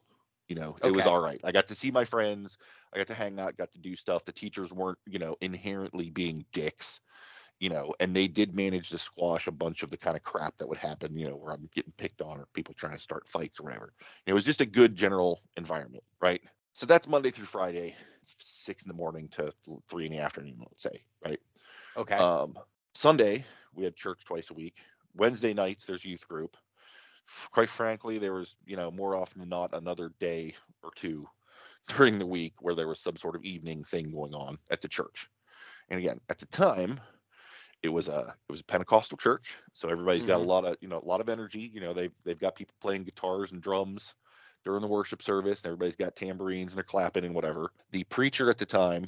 You 0.49 0.55
know, 0.55 0.79
it 0.83 0.93
was 0.93 1.05
all 1.05 1.21
right. 1.21 1.41
I 1.45 1.53
got 1.53 1.67
to 1.67 1.75
see 1.75 1.91
my 1.91 2.05
friends. 2.05 2.57
I 2.95 2.97
got 2.97 3.09
to 3.09 3.15
hang 3.15 3.39
out. 3.39 3.59
Got 3.59 3.73
to 3.73 3.79
do 3.79 3.95
stuff. 3.97 4.25
The 4.25 4.33
teachers 4.33 4.73
weren't, 4.73 4.97
you 5.07 5.19
know, 5.19 5.37
inherently 5.43 6.09
being 6.09 6.47
dicks 6.53 7.01
you 7.61 7.71
know, 7.71 7.95
and 7.99 8.15
they 8.15 8.29
did 8.29 8.55
manage 8.55 8.91
to 8.91 8.99
squash 8.99 9.47
a 9.47 9.53
bunch 9.53 9.83
of 9.83 9.91
the 9.91 9.97
kind 9.97 10.17
of 10.17 10.23
crap 10.23 10.57
that 10.59 10.69
would 10.69 10.79
happen, 10.79 11.19
you 11.19 11.29
know, 11.29 11.37
where 11.37 11.53
I'm 11.53 11.69
getting 11.75 11.93
picked 11.97 12.23
on 12.23 12.39
or 12.39 12.47
people 12.55 12.75
trying 12.75 12.95
to 12.95 13.03
start 13.03 13.29
fights 13.29 13.59
or 13.59 13.65
whatever. 13.65 13.93
It 14.27 14.33
was 14.33 14.45
just 14.45 14.61
a 14.61 14.67
good 14.67 14.95
general 14.95 15.43
environment, 15.57 16.05
right? 16.21 16.41
So 16.79 16.87
that's 16.87 17.09
Monday 17.09 17.31
through 17.31 17.47
Friday, 17.47 17.97
six 18.39 18.85
in 18.85 18.89
the 18.89 18.95
morning 18.95 19.29
to 19.31 19.53
three 19.89 20.07
in 20.07 20.13
the 20.13 20.21
afternoon, 20.21 20.59
let's 20.61 20.85
say, 20.85 21.03
right? 21.25 21.41
Okay. 21.97 22.25
Um, 22.25 22.57
Sunday 22.95 23.45
we 23.75 23.85
had 23.85 23.97
church 23.97 24.25
twice 24.25 24.51
a 24.51 24.55
week. 24.55 24.79
Wednesday 25.15 25.55
nights 25.55 25.87
there's 25.87 26.05
youth 26.05 26.29
group. 26.29 26.57
Quite 27.51 27.71
frankly, 27.71 28.19
there 28.19 28.35
was, 28.35 28.57
you 28.65 28.77
know, 28.77 28.91
more 28.93 29.17
often 29.17 29.41
than 29.41 29.49
not 29.49 29.75
another 29.75 30.11
day 30.21 30.55
or 30.85 30.93
two 30.95 31.29
during 31.89 32.19
the 32.21 32.27
week 32.27 32.55
where 32.61 32.77
there 32.77 32.89
was 32.89 33.01
some 33.01 33.17
sort 33.17 33.37
of 33.37 33.45
evening 33.45 33.85
thing 33.85 34.13
going 34.13 34.35
on 34.35 34.59
at 34.71 34.81
the 34.81 34.89
church. 34.89 35.29
And 35.91 36.01
again, 36.01 36.21
at 36.29 36.39
the 36.39 36.47
time, 36.47 37.01
it 37.83 37.89
was 37.89 38.09
a 38.09 38.37
it 38.49 38.53
was 38.53 38.61
a 38.61 38.65
Pentecostal 38.65 39.19
church, 39.19 39.57
so 39.75 39.89
everybody's 39.89 40.25
got 40.25 40.41
a 40.41 40.43
Mhm. 40.43 40.45
lot 40.45 40.65
of 40.65 40.77
you 40.81 40.89
know 40.89 40.99
a 40.99 41.05
lot 41.09 41.21
of 41.21 41.29
energy. 41.29 41.71
You 41.73 41.81
know 41.81 41.93
they've 41.93 42.15
they've 42.25 42.39
got 42.39 42.57
people 42.57 42.75
playing 42.81 43.05
guitars 43.05 43.53
and 43.53 43.63
drums 43.63 44.15
during 44.69 44.83
the 44.83 44.87
worship 44.87 45.23
service, 45.23 45.63
and 45.63 45.67
everybody's 45.69 45.97
got 45.97 46.15
tambourines 46.15 46.73
and 46.73 46.77
they're 46.77 46.85
clapping 46.85 47.25
and 47.25 47.35
whatever. 47.35 47.73
The 47.93 48.05
preacher 48.05 48.51
at 48.51 48.59
the 48.59 48.67
time 48.67 49.07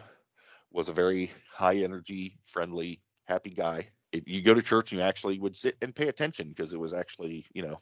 was 0.73 0.89
a 0.89 0.93
very 0.95 1.31
high 1.53 1.77
energy, 1.77 2.39
friendly, 2.47 3.03
happy 3.27 3.51
guy. 3.51 3.91
If 4.11 4.27
you 4.27 4.41
go 4.41 4.55
to 4.55 4.63
church, 4.63 4.91
and 4.91 5.01
you 5.01 5.05
actually 5.05 5.39
would 5.39 5.55
sit 5.55 5.77
and 5.83 5.95
pay 5.95 6.09
attention 6.09 6.49
because 6.49 6.73
it 6.73 6.81
was 6.81 6.95
actually 6.95 7.45
you 7.53 7.61
know 7.61 7.79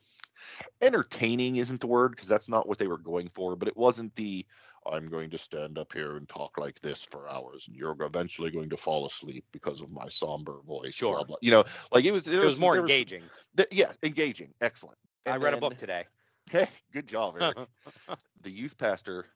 entertaining 0.83 1.57
isn't 1.57 1.81
the 1.81 1.87
word 1.87 2.11
because 2.11 2.27
that's 2.27 2.49
not 2.49 2.67
what 2.69 2.79
they 2.79 2.89
were 2.89 2.99
going 2.99 3.29
for, 3.29 3.55
but 3.55 3.69
it 3.69 3.77
wasn't 3.77 4.13
the 4.17 4.45
I'm 4.85 5.09
going 5.09 5.31
to 5.31 5.39
stand 5.39 5.79
up 5.79 5.93
here 5.93 6.17
and 6.17 6.29
talk 6.29 6.59
like 6.59 6.81
this 6.81 7.05
for 7.05 7.29
hours, 7.29 7.69
and 7.69 7.77
you're 7.77 7.97
eventually 8.01 8.51
going 8.51 8.71
to 8.71 8.77
fall 8.77 9.07
asleep 9.07 9.45
because 9.53 9.83
of 9.83 9.93
my 9.93 10.09
somber 10.09 10.63
voice. 10.67 10.97
Sure. 10.97 11.15
Blah, 11.15 11.25
blah. 11.25 11.37
You 11.43 11.53
know, 11.53 11.65
like 11.93 12.05
it 12.05 12.11
was. 12.11 12.27
It 12.27 12.45
was 12.45 12.59
more 12.59 12.73
there 12.73 12.83
engaging. 12.83 13.23
th- 13.57 13.69
yeah, 13.71 13.93
engaging. 14.03 14.53
Excellent. 14.61 14.99
I 15.27 15.35
And 15.35 15.43
read 15.45 15.55
a 15.55 15.59
book 15.59 15.77
today. 15.77 16.07
Hey, 16.51 16.69
good 16.93 17.07
job, 17.07 17.37
Eric. 17.39 17.57
the 18.43 18.51
youth 18.51 18.77
pastor 18.79 19.27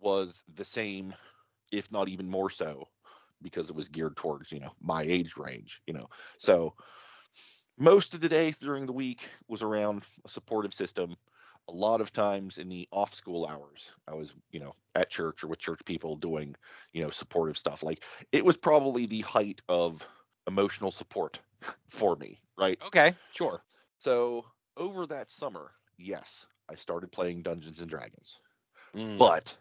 was 0.00 0.42
the 0.54 0.64
same, 0.64 1.14
if 1.72 1.90
not 1.92 2.08
even 2.08 2.28
more 2.28 2.50
so, 2.50 2.88
because 3.42 3.70
it 3.70 3.76
was 3.76 3.88
geared 3.88 4.16
towards 4.16 4.52
you 4.52 4.60
know 4.60 4.72
my 4.80 5.02
age 5.02 5.36
range. 5.36 5.82
You 5.86 5.94
know, 5.94 6.08
so 6.38 6.74
most 7.78 8.14
of 8.14 8.20
the 8.20 8.28
day 8.28 8.52
during 8.60 8.86
the 8.86 8.92
week 8.92 9.28
was 9.48 9.62
around 9.62 10.02
a 10.24 10.28
supportive 10.28 10.74
system. 10.74 11.16
A 11.68 11.72
lot 11.72 12.00
of 12.00 12.12
times 12.12 12.58
in 12.58 12.68
the 12.68 12.88
off 12.90 13.14
school 13.14 13.46
hours, 13.46 13.92
I 14.08 14.14
was 14.14 14.34
you 14.50 14.60
know 14.60 14.74
at 14.94 15.10
church 15.10 15.44
or 15.44 15.48
with 15.48 15.60
church 15.60 15.80
people 15.84 16.16
doing 16.16 16.56
you 16.92 17.02
know 17.02 17.10
supportive 17.10 17.56
stuff. 17.58 17.82
Like 17.82 18.04
it 18.32 18.44
was 18.44 18.56
probably 18.56 19.06
the 19.06 19.20
height 19.20 19.62
of 19.68 20.06
emotional 20.46 20.90
support 20.90 21.40
for 21.88 22.16
me, 22.16 22.40
right? 22.58 22.80
Okay, 22.86 23.14
sure. 23.32 23.62
So 23.98 24.46
over 24.76 25.06
that 25.06 25.30
summer, 25.30 25.72
yes, 25.96 26.46
I 26.70 26.76
started 26.76 27.10
playing 27.10 27.42
Dungeons 27.42 27.80
and 27.80 27.90
Dragons. 27.90 28.38
Mm. 28.96 29.18
But 29.18 29.56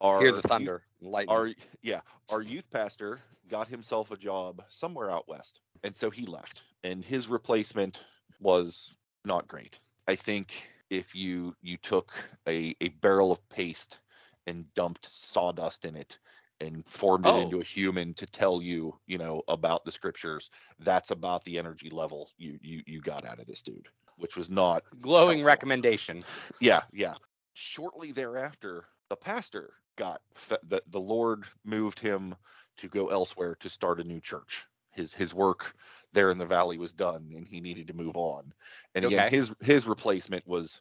our 0.00 0.20
hear 0.20 0.32
the 0.32 0.42
thunder, 0.42 0.82
and 1.00 1.10
lightning. 1.10 1.36
our 1.36 1.50
yeah, 1.82 2.00
our 2.32 2.42
youth 2.42 2.68
pastor 2.70 3.18
got 3.48 3.68
himself 3.68 4.10
a 4.10 4.16
job 4.16 4.62
somewhere 4.68 5.10
out 5.10 5.28
west, 5.28 5.60
and 5.84 5.94
so 5.94 6.10
he 6.10 6.26
left. 6.26 6.64
And 6.84 7.04
his 7.04 7.28
replacement 7.28 8.04
was 8.40 8.96
not 9.24 9.48
great. 9.48 9.78
I 10.08 10.14
think 10.14 10.64
if 10.90 11.14
you 11.14 11.54
you 11.62 11.76
took 11.78 12.12
a, 12.48 12.74
a 12.80 12.88
barrel 12.88 13.32
of 13.32 13.48
paste 13.48 13.98
and 14.46 14.72
dumped 14.74 15.06
sawdust 15.06 15.84
in 15.84 15.96
it 15.96 16.18
and 16.60 16.86
formed 16.86 17.26
it 17.26 17.30
Oh. 17.30 17.40
into 17.40 17.60
a 17.60 17.64
human 17.64 18.14
to 18.14 18.26
tell 18.26 18.62
you, 18.62 18.96
you 19.06 19.18
know, 19.18 19.42
about 19.48 19.84
the 19.84 19.92
scriptures, 19.92 20.50
that's 20.78 21.10
about 21.10 21.44
the 21.44 21.58
energy 21.58 21.90
level 21.90 22.30
you 22.38 22.58
you 22.62 22.82
you 22.86 23.00
got 23.00 23.26
out 23.26 23.40
of 23.40 23.46
this 23.46 23.62
dude, 23.62 23.88
which 24.16 24.36
was 24.36 24.50
not 24.50 24.84
Glowing 25.00 25.38
helpful. 25.38 25.44
recommendation. 25.44 26.24
yeah, 26.60 26.82
yeah. 26.92 27.14
Shortly 27.54 28.12
thereafter, 28.12 28.86
the 29.08 29.16
pastor 29.16 29.74
got 29.96 30.20
fe- 30.34 30.58
the 30.64 30.82
the 30.88 31.00
Lord 31.00 31.46
moved 31.64 31.98
him 31.98 32.34
to 32.78 32.88
go 32.88 33.08
elsewhere 33.08 33.54
to 33.56 33.68
start 33.70 34.00
a 34.00 34.04
new 34.04 34.20
church. 34.20 34.66
His 34.90 35.12
his 35.14 35.34
work 35.34 35.74
there 36.12 36.30
in 36.30 36.38
the 36.38 36.46
valley 36.46 36.78
was 36.78 36.94
done, 36.94 37.32
and 37.34 37.46
he 37.46 37.60
needed 37.60 37.88
to 37.88 37.94
move 37.94 38.16
on. 38.16 38.52
And 38.94 39.04
again, 39.04 39.22
Okay. 39.22 39.30
his 39.30 39.52
his 39.60 39.86
replacement 39.86 40.46
was 40.46 40.80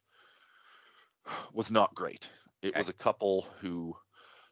was 1.53 1.71
not 1.71 1.93
great. 1.95 2.29
It 2.61 2.69
Okay. 2.69 2.79
was 2.79 2.89
a 2.89 2.93
couple 2.93 3.47
who, 3.59 3.95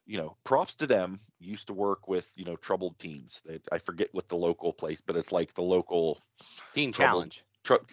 you 0.05 0.17
know, 0.17 0.37
props 0.43 0.75
to 0.77 0.87
them. 0.87 1.19
Used 1.39 1.67
to 1.67 1.73
work 1.73 2.07
with 2.07 2.31
you 2.35 2.45
know 2.45 2.55
troubled 2.55 2.97
teens. 2.99 3.41
They, 3.45 3.59
I 3.71 3.79
forget 3.79 4.09
what 4.13 4.27
the 4.29 4.37
local 4.37 4.73
place, 4.73 5.01
but 5.01 5.15
it's 5.17 5.31
like 5.31 5.53
the 5.53 5.61
local 5.61 6.19
Teen 6.73 6.91
Trouble. 6.91 7.19
challenge. 7.19 7.43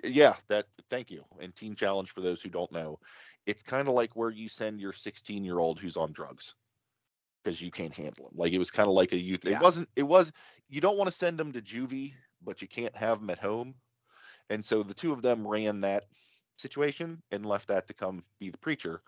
Yeah, 0.04 0.34
that. 0.48 0.66
Thank 0.88 1.10
you. 1.10 1.24
And 1.40 1.54
Teen 1.54 1.74
Challenge 1.74 2.10
for 2.10 2.20
those 2.20 2.42
who 2.42 2.48
don't 2.48 2.72
know, 2.72 2.98
it's 3.46 3.62
kind 3.62 3.88
of 3.88 3.94
like 3.94 4.16
where 4.16 4.30
you 4.30 4.48
send 4.48 4.80
your 4.80 4.92
16 4.92 5.44
year 5.44 5.58
old 5.58 5.78
who's 5.78 5.96
on 5.96 6.12
drugs 6.12 6.54
because 7.42 7.60
you 7.60 7.70
can't 7.70 7.92
handle 7.92 8.26
them. 8.26 8.34
Like 8.36 8.52
it 8.52 8.58
was 8.58 8.70
kind 8.70 8.88
of 8.88 8.94
like 8.94 9.12
a 9.12 9.18
youth. 9.18 9.44
Yeah. 9.44 9.56
It 9.56 9.62
wasn't. 9.62 9.88
It 9.96 10.02
was. 10.02 10.32
You 10.68 10.80
don't 10.80 10.96
want 10.96 11.08
to 11.08 11.16
send 11.16 11.38
them 11.38 11.52
to 11.52 11.60
juvie, 11.60 12.14
but 12.44 12.62
you 12.62 12.68
can't 12.68 12.96
have 12.96 13.20
them 13.20 13.30
at 13.30 13.38
home. 13.38 13.74
And 14.50 14.64
so 14.64 14.82
the 14.82 14.94
two 14.94 15.12
of 15.12 15.22
them 15.22 15.46
ran 15.46 15.80
that 15.80 16.04
situation 16.58 17.22
and 17.30 17.46
left 17.46 17.68
that 17.68 17.86
to 17.88 17.94
come 17.94 18.24
be 18.38 18.50
the 18.50 18.58
preacher. 18.58 19.02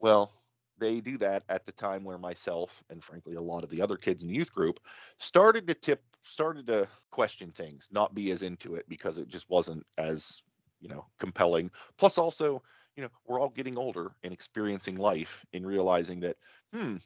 Well, 0.00 0.32
they 0.78 1.00
do 1.00 1.18
that 1.18 1.44
at 1.48 1.66
the 1.66 1.72
time 1.72 2.04
where 2.04 2.18
myself 2.18 2.82
and 2.90 3.02
frankly 3.02 3.34
a 3.34 3.40
lot 3.40 3.64
of 3.64 3.70
the 3.70 3.82
other 3.82 3.96
kids 3.96 4.22
in 4.22 4.28
the 4.28 4.34
youth 4.34 4.52
group 4.52 4.80
started 5.18 5.66
to 5.66 5.74
tip 5.74 6.02
started 6.22 6.66
to 6.66 6.88
question 7.10 7.50
things 7.52 7.88
not 7.92 8.14
be 8.14 8.30
as 8.30 8.42
into 8.42 8.74
it 8.74 8.88
because 8.88 9.18
it 9.18 9.28
just 9.28 9.48
wasn't 9.50 9.84
as 9.98 10.42
you 10.80 10.88
know 10.88 11.06
compelling. 11.18 11.70
Plus 11.98 12.18
also 12.18 12.62
you 12.96 13.02
know 13.02 13.10
we're 13.26 13.40
all 13.40 13.48
getting 13.48 13.78
older 13.78 14.14
and 14.22 14.32
experiencing 14.32 14.96
life 14.96 15.44
and 15.52 15.66
realizing 15.66 16.20
that 16.20 16.36
hmm 16.72 16.96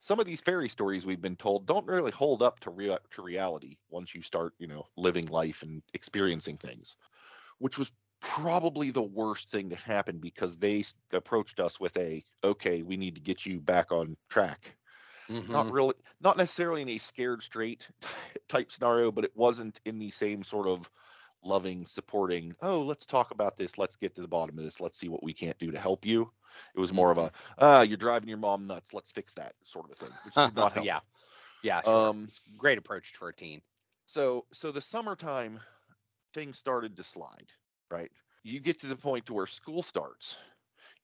some 0.00 0.20
of 0.20 0.26
these 0.26 0.40
fairy 0.40 0.68
stories 0.68 1.06
we've 1.06 1.20
been 1.20 1.36
told 1.36 1.66
don't 1.66 1.86
really 1.86 2.10
hold 2.10 2.42
up 2.42 2.60
to 2.60 2.70
rea- 2.70 2.98
to 3.10 3.22
reality 3.22 3.76
once 3.88 4.14
you 4.14 4.22
start 4.22 4.54
you 4.58 4.66
know 4.66 4.84
living 4.96 5.26
life 5.26 5.62
and 5.62 5.82
experiencing 5.94 6.56
things 6.56 6.96
which 7.58 7.78
was 7.78 7.92
probably 8.20 8.90
the 8.90 9.02
worst 9.02 9.50
thing 9.50 9.70
to 9.70 9.76
happen 9.76 10.18
because 10.18 10.56
they 10.56 10.84
approached 11.12 11.60
us 11.60 11.78
with 11.80 11.96
a 11.96 12.24
okay 12.44 12.82
we 12.82 12.96
need 12.96 13.14
to 13.14 13.20
get 13.20 13.46
you 13.46 13.60
back 13.60 13.92
on 13.92 14.16
track 14.28 14.76
not 15.48 15.66
Mhm. 15.66 15.72
really 15.72 15.94
not 16.20 16.36
necessarily 16.36 16.82
in 16.82 16.88
a 16.88 16.98
scared 16.98 17.42
straight 17.42 17.88
type 18.48 18.70
scenario 18.72 19.10
but 19.12 19.24
it 19.24 19.36
wasn't 19.36 19.80
in 19.84 19.98
the 19.98 20.10
same 20.10 20.42
sort 20.42 20.66
of 20.66 20.90
loving 21.44 21.86
supporting 21.86 22.54
oh 22.62 22.82
let's 22.82 23.06
talk 23.06 23.30
about 23.30 23.56
this 23.56 23.78
let's 23.78 23.96
get 23.96 24.14
to 24.14 24.22
the 24.22 24.28
bottom 24.28 24.58
of 24.58 24.64
this 24.64 24.80
let's 24.80 24.98
see 24.98 25.08
what 25.08 25.22
we 25.22 25.32
can't 25.32 25.58
do 25.58 25.70
to 25.70 25.78
help 25.78 26.04
you 26.04 26.30
it 26.74 26.80
was 26.80 26.92
more 26.92 27.10
of 27.10 27.18
a 27.18 27.30
ah 27.58 27.82
you're 27.82 27.96
driving 27.96 28.28
your 28.28 28.38
mom 28.38 28.66
nuts 28.66 28.92
let's 28.94 29.12
fix 29.12 29.34
that 29.34 29.54
sort 29.64 29.84
of 29.84 29.92
a 29.92 29.94
thing 29.94 30.12
which 30.24 30.34
did 30.34 30.56
not 30.56 30.72
help 30.74 30.86
yeah. 30.86 31.00
Yeah. 31.62 31.82
Sure. 31.82 32.08
um 32.08 32.28
great 32.56 32.78
approach 32.78 33.12
for 33.12 33.28
a 33.28 33.34
teen. 33.34 33.62
so 34.06 34.46
so 34.52 34.72
the 34.72 34.80
summertime 34.80 35.60
things 36.34 36.58
started 36.58 36.96
to 36.96 37.04
slide 37.04 37.52
right 37.90 38.10
you 38.42 38.60
get 38.60 38.80
to 38.80 38.86
the 38.86 38.96
point 38.96 39.26
to 39.26 39.34
where 39.34 39.46
school 39.46 39.82
starts 39.82 40.38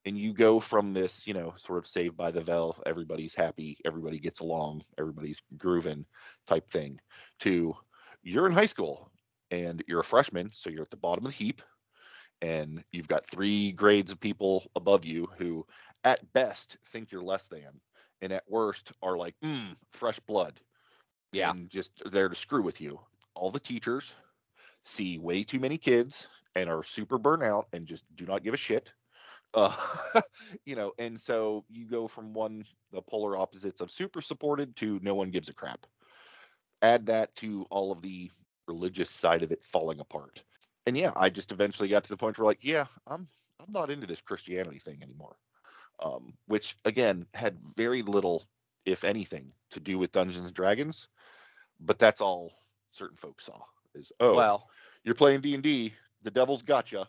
and 0.04 0.18
you 0.18 0.32
go 0.32 0.60
from 0.60 0.92
this 0.92 1.26
you 1.26 1.34
know 1.34 1.54
sort 1.56 1.78
of 1.78 1.86
saved 1.86 2.16
by 2.16 2.30
the 2.30 2.40
bell 2.42 2.80
everybody's 2.86 3.34
happy 3.34 3.78
everybody 3.84 4.18
gets 4.18 4.40
along 4.40 4.82
everybody's 4.98 5.40
grooving 5.56 6.04
type 6.46 6.68
thing 6.70 6.98
to 7.40 7.74
you're 8.22 8.46
in 8.46 8.52
high 8.52 8.66
school 8.66 9.10
and 9.50 9.82
you're 9.86 10.00
a 10.00 10.04
freshman 10.04 10.50
so 10.52 10.70
you're 10.70 10.82
at 10.82 10.90
the 10.90 10.96
bottom 10.96 11.24
of 11.26 11.32
the 11.32 11.36
heap 11.36 11.62
and 12.42 12.82
you've 12.92 13.08
got 13.08 13.26
three 13.26 13.72
grades 13.72 14.12
of 14.12 14.20
people 14.20 14.64
above 14.76 15.04
you 15.04 15.28
who 15.38 15.66
at 16.04 16.32
best 16.32 16.76
think 16.88 17.10
you're 17.10 17.22
less 17.22 17.46
than 17.46 17.80
and 18.22 18.32
at 18.32 18.44
worst 18.48 18.92
are 19.02 19.16
like 19.16 19.34
mm, 19.44 19.74
fresh 19.92 20.18
blood 20.20 20.60
Yeah. 21.32 21.52
and 21.52 21.70
just 21.70 21.92
there 22.10 22.28
to 22.28 22.34
screw 22.36 22.62
with 22.62 22.80
you. 22.80 23.00
All 23.34 23.50
the 23.50 23.60
teachers 23.60 24.14
see 24.84 25.18
way 25.18 25.42
too 25.42 25.58
many 25.60 25.78
kids 25.78 26.28
and 26.54 26.68
are 26.68 26.82
super 26.82 27.18
burnout 27.18 27.64
and 27.72 27.86
just 27.86 28.04
do 28.14 28.26
not 28.26 28.42
give 28.42 28.54
a 28.54 28.58
shit. 28.58 28.92
Uh, 29.54 29.74
you 30.64 30.76
know, 30.76 30.92
and 30.98 31.20
so 31.20 31.64
you 31.68 31.86
go 31.86 32.08
from 32.08 32.32
one 32.32 32.64
the 32.92 33.02
polar 33.02 33.36
opposites 33.36 33.80
of 33.80 33.90
super 33.90 34.22
supported 34.22 34.74
to 34.76 34.98
no 35.02 35.14
one 35.14 35.30
gives 35.30 35.48
a 35.48 35.54
crap. 35.54 35.86
Add 36.80 37.06
that 37.06 37.34
to 37.36 37.66
all 37.70 37.92
of 37.92 38.02
the 38.02 38.30
religious 38.66 39.10
side 39.10 39.42
of 39.42 39.52
it 39.52 39.64
falling 39.64 40.00
apart. 40.00 40.42
And 40.86 40.96
yeah, 40.96 41.12
I 41.14 41.30
just 41.30 41.52
eventually 41.52 41.88
got 41.88 42.04
to 42.04 42.10
the 42.10 42.16
point 42.16 42.38
where 42.38 42.46
like, 42.46 42.64
yeah, 42.64 42.86
I'm 43.06 43.28
I'm 43.60 43.72
not 43.72 43.90
into 43.90 44.06
this 44.06 44.20
Christianity 44.20 44.78
thing 44.78 45.00
anymore. 45.02 45.36
Um, 46.02 46.32
which 46.46 46.76
again 46.84 47.26
had 47.34 47.58
very 47.76 48.02
little, 48.02 48.42
if 48.84 49.04
anything, 49.04 49.52
to 49.70 49.80
do 49.80 49.98
with 49.98 50.10
Dungeons 50.10 50.46
and 50.46 50.54
Dragons 50.54 51.06
but 51.84 51.98
that's 51.98 52.20
all 52.20 52.52
certain 52.90 53.16
folks 53.16 53.46
saw 53.46 53.58
is 53.94 54.12
oh 54.20 54.36
Well, 54.36 54.68
you're 55.04 55.14
playing 55.14 55.40
d&d 55.40 55.92
the 56.22 56.30
devil's 56.30 56.62
got 56.62 56.92
you 56.92 57.04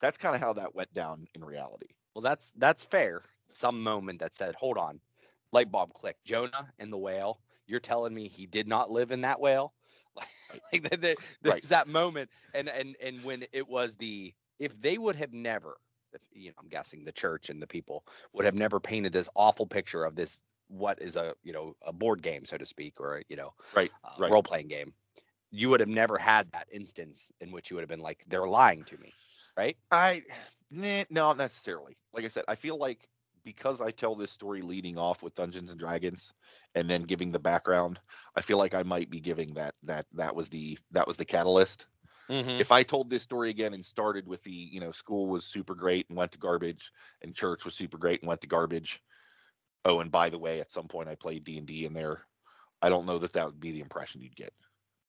that's 0.00 0.18
kind 0.18 0.34
of 0.34 0.40
how 0.40 0.52
that 0.54 0.74
went 0.74 0.92
down 0.94 1.26
in 1.34 1.44
reality 1.44 1.88
well, 2.14 2.22
that's 2.22 2.50
that's 2.56 2.82
fair. 2.84 3.22
Some 3.52 3.82
moment 3.82 4.20
that 4.20 4.34
said, 4.34 4.54
"Hold 4.54 4.78
on," 4.78 5.00
light 5.52 5.70
bulb 5.70 5.92
click. 5.92 6.16
Jonah 6.24 6.72
and 6.78 6.92
the 6.92 6.98
whale. 6.98 7.42
You're 7.66 7.80
telling 7.80 8.14
me 8.14 8.28
he 8.28 8.46
did 8.46 8.66
not 8.66 8.90
live 8.90 9.10
in 9.12 9.20
that 9.22 9.40
whale? 9.40 9.74
like 10.72 10.82
that, 10.84 11.00
that, 11.02 11.18
there's 11.42 11.54
Right. 11.54 11.64
that 11.68 11.88
moment, 11.88 12.30
and 12.54 12.68
and 12.68 12.96
and 13.02 13.22
when 13.22 13.46
it 13.52 13.68
was 13.68 13.96
the 13.96 14.34
if 14.58 14.80
they 14.80 14.96
would 14.96 15.16
have 15.16 15.32
never, 15.34 15.76
if, 16.12 16.22
you 16.32 16.48
know, 16.48 16.54
I'm 16.58 16.68
guessing 16.68 17.04
the 17.04 17.12
church 17.12 17.50
and 17.50 17.60
the 17.60 17.66
people 17.66 18.04
would 18.32 18.46
have 18.46 18.54
never 18.54 18.80
painted 18.80 19.12
this 19.12 19.28
awful 19.34 19.66
picture 19.66 20.04
of 20.04 20.16
this 20.16 20.40
what 20.68 21.00
is 21.02 21.16
a 21.16 21.34
you 21.42 21.52
know 21.52 21.74
a 21.82 21.92
board 21.92 22.22
game 22.22 22.44
so 22.46 22.56
to 22.56 22.66
speak 22.66 22.98
or 23.00 23.18
a, 23.18 23.22
you 23.28 23.36
know 23.36 23.52
right 23.72 23.92
uh, 24.04 24.16
Right. 24.16 24.26
role 24.26 24.42
playing 24.42 24.68
game. 24.68 24.94
You 25.50 25.70
would 25.70 25.80
have 25.80 25.88
never 25.88 26.18
had 26.18 26.50
that 26.52 26.68
instance 26.72 27.32
in 27.40 27.52
which 27.52 27.70
you 27.70 27.76
would 27.76 27.82
have 27.82 27.88
been 27.88 28.00
like, 28.00 28.24
they're 28.26 28.48
lying 28.48 28.84
to 28.84 28.98
me, 28.98 29.14
right? 29.56 29.76
i 29.90 30.22
nah, 30.70 31.04
not 31.10 31.36
necessarily 31.36 31.96
like 32.12 32.24
i 32.24 32.28
said 32.28 32.44
i 32.48 32.54
feel 32.54 32.76
like 32.76 33.08
because 33.44 33.80
i 33.80 33.90
tell 33.90 34.14
this 34.14 34.30
story 34.32 34.62
leading 34.62 34.98
off 34.98 35.22
with 35.22 35.34
dungeons 35.34 35.70
and 35.70 35.78
dragons 35.78 36.32
and 36.74 36.90
then 36.90 37.02
giving 37.02 37.30
the 37.30 37.38
background 37.38 38.00
i 38.34 38.40
feel 38.40 38.58
like 38.58 38.74
i 38.74 38.82
might 38.82 39.10
be 39.10 39.20
giving 39.20 39.54
that 39.54 39.74
that 39.82 40.06
that 40.12 40.34
was 40.34 40.48
the 40.48 40.78
that 40.90 41.06
was 41.06 41.16
the 41.16 41.24
catalyst 41.24 41.86
Mm-hmm. 42.28 42.58
if 42.58 42.72
I 42.72 42.82
told 42.82 43.10
this 43.10 43.22
story 43.22 43.50
again 43.50 43.74
and 43.74 43.84
started 43.84 44.26
with 44.28 44.42
the, 44.42 44.52
you 44.52 44.80
know, 44.80 44.92
school 44.92 45.26
was 45.28 45.44
super 45.44 45.74
great 45.74 46.06
and 46.08 46.18
went 46.18 46.32
to 46.32 46.38
garbage, 46.38 46.92
and 47.22 47.34
church 47.34 47.64
was 47.64 47.74
super 47.74 47.98
great 47.98 48.22
and 48.22 48.28
went 48.28 48.40
to 48.42 48.46
garbage. 48.46 49.02
Oh, 49.84 50.00
and 50.00 50.10
by 50.10 50.30
the 50.30 50.38
way, 50.38 50.60
at 50.60 50.72
some 50.72 50.88
point 50.88 51.08
I 51.08 51.14
played 51.14 51.44
D 51.44 51.58
and 51.58 51.66
D 51.66 51.86
in 51.86 51.92
there. 51.92 52.26
I 52.82 52.88
don't 52.88 53.06
know 53.06 53.18
that 53.18 53.32
that 53.34 53.46
would 53.46 53.60
be 53.60 53.72
the 53.72 53.80
impression 53.80 54.22
you'd 54.22 54.36
get. 54.36 54.52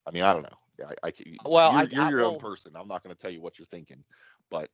I 0.08 0.10
mean, 0.10 0.22
I 0.22 0.32
don't 0.32 0.42
know. 0.42 0.86
I, 1.02 1.08
I 1.08 1.12
Well, 1.44 1.72
you're, 1.72 1.80
I- 1.80 1.88
you're 1.90 2.02
I 2.02 2.10
your 2.10 2.24
own 2.24 2.38
person. 2.38 2.72
I'm 2.74 2.88
not 2.88 3.02
going 3.02 3.14
to 3.14 3.20
tell 3.20 3.30
you 3.30 3.40
what 3.42 3.58
you're 3.58 3.66
thinking, 3.66 4.02
but 4.50 4.70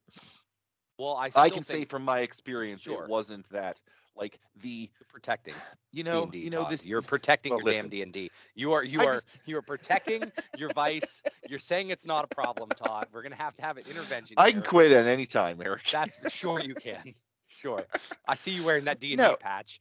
Well, 0.98 1.16
I 1.16 1.30
I 1.34 1.50
can 1.50 1.64
say 1.64 1.84
from 1.84 2.04
my 2.04 2.20
experience, 2.20 2.82
Sure. 2.82 3.04
it 3.04 3.10
wasn't 3.10 3.48
that. 3.50 3.78
Like 4.16 4.38
the, 4.62 4.68
you're 5.00 5.06
protecting 5.08 5.54
you 5.90 6.04
know, 6.04 6.26
D&D, 6.26 6.38
you 6.44 6.50
know 6.50 6.62
Todd. 6.62 6.70
this. 6.70 6.86
You're 6.86 7.02
protecting 7.02 7.50
well, 7.50 7.58
your 7.58 7.64
listen. 7.64 7.82
damn 7.86 7.90
D 7.90 8.02
and 8.02 8.12
D. 8.12 8.30
You 8.54 8.74
are 8.74 8.84
you 8.84 9.00
I 9.00 9.04
are 9.06 9.12
just- 9.14 9.26
you 9.44 9.56
are 9.56 9.62
protecting 9.62 10.30
your 10.56 10.70
vice. 10.72 11.20
You're 11.48 11.58
saying 11.58 11.88
it's 11.88 12.06
not 12.06 12.24
a 12.24 12.28
problem, 12.28 12.68
Todd. 12.70 13.08
We're 13.12 13.22
gonna 13.24 13.34
have 13.34 13.54
to 13.56 13.62
have 13.62 13.76
an 13.76 13.82
intervention. 13.90 14.36
I 14.38 14.52
can 14.52 14.62
quit 14.62 14.92
at 14.92 15.08
any 15.08 15.26
time, 15.26 15.60
Eric. 15.60 15.82
That's 15.90 16.32
sure 16.32 16.60
you 16.60 16.76
can. 16.76 17.02
Sure. 17.48 17.80
I 18.28 18.36
see 18.36 18.52
you 18.52 18.62
wearing 18.62 18.84
that 18.84 19.00
D 19.00 19.14
and 19.14 19.20
D 19.20 19.34
patch. 19.40 19.80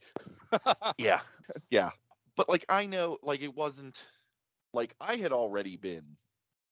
yeah, 0.98 1.20
yeah. 1.70 1.92
But 2.36 2.50
like 2.50 2.66
I 2.70 2.88
know, 2.88 3.20
like 3.22 3.44
it 3.44 3.56
wasn't 3.56 4.02
like 4.74 4.96
I 5.00 5.16
had 5.16 5.32
already 5.32 5.78
been 5.78 6.18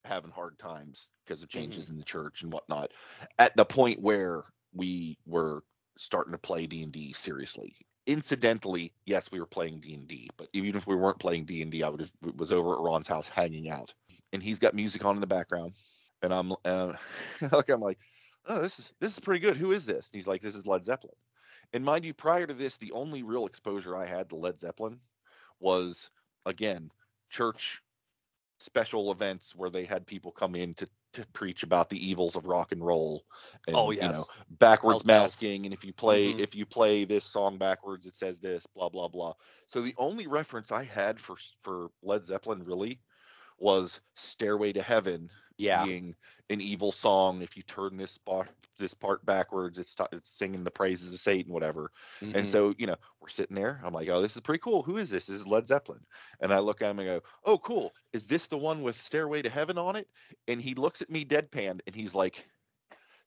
having 0.05 0.31
hard 0.31 0.57
times 0.57 1.09
because 1.25 1.43
of 1.43 1.49
changes 1.49 1.89
in 1.89 1.97
the 1.97 2.03
church 2.03 2.41
and 2.41 2.51
whatnot. 2.51 2.91
At 3.37 3.55
the 3.55 3.65
point 3.65 4.01
where 4.01 4.43
we 4.73 5.17
were 5.25 5.63
starting 5.97 6.33
to 6.33 6.37
play 6.37 6.67
D 6.67 6.83
and 6.83 6.91
D 6.91 7.13
seriously. 7.13 7.75
Incidentally, 8.07 8.93
yes, 9.05 9.31
we 9.31 9.39
were 9.39 9.45
playing 9.45 9.79
D 9.79 9.93
and 9.93 10.07
D, 10.07 10.29
but 10.37 10.47
even 10.53 10.75
if 10.75 10.87
we 10.87 10.95
weren't 10.95 11.19
playing 11.19 11.45
D 11.45 11.61
and 11.61 11.71
D, 11.71 11.83
I 11.83 11.89
would 11.89 12.01
have 12.01 12.13
was 12.35 12.51
over 12.51 12.73
at 12.73 12.81
Ron's 12.81 13.07
house 13.07 13.29
hanging 13.29 13.69
out, 13.69 13.93
and 14.33 14.41
he's 14.41 14.59
got 14.59 14.73
music 14.73 15.05
on 15.05 15.15
in 15.15 15.21
the 15.21 15.27
background, 15.27 15.73
and 16.23 16.33
I'm 16.33 16.53
uh, 16.65 16.93
like 17.51 17.69
I'm 17.69 17.81
like, 17.81 17.99
oh, 18.47 18.61
this 18.61 18.79
is 18.79 18.91
this 18.99 19.13
is 19.13 19.19
pretty 19.19 19.39
good. 19.39 19.55
Who 19.55 19.71
is 19.71 19.85
this? 19.85 20.09
And 20.09 20.17
he's 20.17 20.27
like, 20.27 20.41
this 20.41 20.55
is 20.55 20.65
Led 20.65 20.83
Zeppelin. 20.83 21.15
And 21.73 21.85
mind 21.85 22.03
you, 22.03 22.13
prior 22.13 22.47
to 22.47 22.53
this, 22.53 22.77
the 22.77 22.91
only 22.91 23.21
real 23.23 23.45
exposure 23.45 23.95
I 23.95 24.05
had 24.05 24.29
to 24.29 24.35
Led 24.35 24.59
Zeppelin 24.59 24.99
was 25.59 26.09
again 26.45 26.89
church 27.29 27.81
special 28.61 29.11
events 29.11 29.55
where 29.55 29.69
they 29.69 29.85
had 29.85 30.07
people 30.07 30.31
come 30.31 30.55
in 30.55 30.73
to 30.75 30.89
to 31.13 31.25
preach 31.33 31.63
about 31.63 31.89
the 31.89 32.07
evils 32.09 32.37
of 32.37 32.45
rock 32.45 32.71
and 32.71 32.85
roll 32.85 33.25
and 33.67 33.81
Oh, 33.81 33.91
you 33.91 34.07
know 34.07 34.25
backwards 34.49 35.05
masking. 35.05 35.65
And 35.65 35.73
if 35.73 35.83
you 35.83 35.93
play 35.93 36.29
Mhm. 36.29 36.31
if 36.31 36.55
you 36.55 36.65
play 36.65 37.05
this 37.05 37.25
song 37.25 37.57
backwards 37.57 38.07
it 38.07 38.15
says 38.15 38.39
this 38.39 38.65
blah 38.67 38.89
blah 38.89 39.09
blah. 39.09 39.33
So 39.67 39.81
the 39.81 39.95
only 39.97 40.27
reference 40.27 40.71
i 40.71 40.83
had 40.83 41.19
for 41.19 41.35
for 41.63 41.89
led 42.01 42.23
zeppelin 42.25 42.63
really 42.63 43.01
was 43.59 44.01
stairway 44.15 44.73
to 44.73 44.81
heaven 44.81 45.29
Yeah. 45.61 45.85
being 45.85 46.15
an 46.49 46.59
evil 46.59 46.91
song 46.91 47.41
if 47.41 47.55
you 47.55 47.63
turn 47.63 47.95
this 47.95 48.17
part 48.17 48.49
this 48.77 48.93
part 48.93 49.25
backwards 49.25 49.79
it's 49.79 49.95
ta- 49.95 50.07
it's 50.11 50.29
singing 50.29 50.63
the 50.65 50.71
praises 50.71 51.13
of 51.13 51.19
satan 51.19 51.53
whatever 51.53 51.91
Mhm. 52.21 52.35
and 52.35 52.47
so, 52.49 52.73
you 52.77 52.87
know, 52.87 52.95
we're 53.21 53.29
sitting 53.29 53.55
there. 53.55 53.79
I'm 53.83 53.93
like, 53.93 54.09
oh, 54.09 54.21
this 54.21 54.35
is 54.35 54.41
pretty 54.41 54.59
cool. 54.59 54.81
Who 54.83 54.97
is 54.97 55.09
this? 55.09 55.27
This 55.27 55.37
is 55.37 55.47
Led 55.47 55.67
Zeppelin. 55.67 56.03
And 56.39 56.51
I 56.53 56.59
look 56.59 56.81
at 56.81 56.89
him 56.89 56.99
and 56.99 57.07
go, 57.07 57.21
oh, 57.45 57.57
cool. 57.59 57.93
Is 58.13 58.25
this 58.27 58.47
the 58.47 58.57
one 58.57 58.81
with 58.81 58.99
Stairway 59.01 59.43
to 59.43 59.49
Heaven 59.49 59.77
on 59.77 59.95
it? 59.95 60.07
And 60.47 60.59
he 60.61 60.73
looks 60.75 61.01
at 61.03 61.09
me 61.09 61.23
deadpan 61.23 61.79
and 61.85 61.95
he's 61.95 62.15
like, 62.15 62.43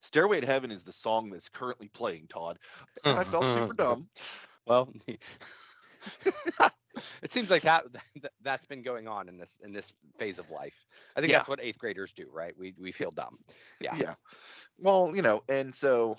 Stairway 0.01 0.41
to 0.41 0.47
Heaven 0.47 0.71
is 0.73 0.83
the 0.83 0.93
song 0.93 1.31
that's 1.31 1.49
currently 1.49 1.89
playing, 1.89 2.27
Todd. 2.29 2.59
And 3.05 3.19
I 3.19 3.25
felt 3.25 3.45
super 3.55 3.73
dumb. 3.75 4.09
Well, 4.67 4.93
it 7.23 7.33
seems 7.33 7.51
like 7.51 7.63
that, 7.65 7.85
that 8.23 8.33
that's 8.43 8.67
been 8.67 8.83
going 8.83 9.09
on 9.09 9.29
in 9.29 9.37
this 9.37 9.59
in 9.63 9.73
this 9.73 9.93
phase 10.19 10.39
of 10.39 10.51
life. 10.51 10.87
I 11.17 11.21
think 11.21 11.31
Yeah. 11.31 11.39
that's 11.39 11.49
what 11.49 11.61
eighth 11.61 11.79
graders 11.79 12.13
do, 12.13 12.29
right? 12.33 12.55
We 12.57 12.75
we 12.79 12.93
feel 12.93 13.11
dumb. 13.11 13.39
Yeah. 13.81 13.97
Yeah. 13.97 14.15
Well, 14.79 15.13
you 15.15 15.23
know, 15.23 15.43
and 15.49 15.75
so, 15.75 16.19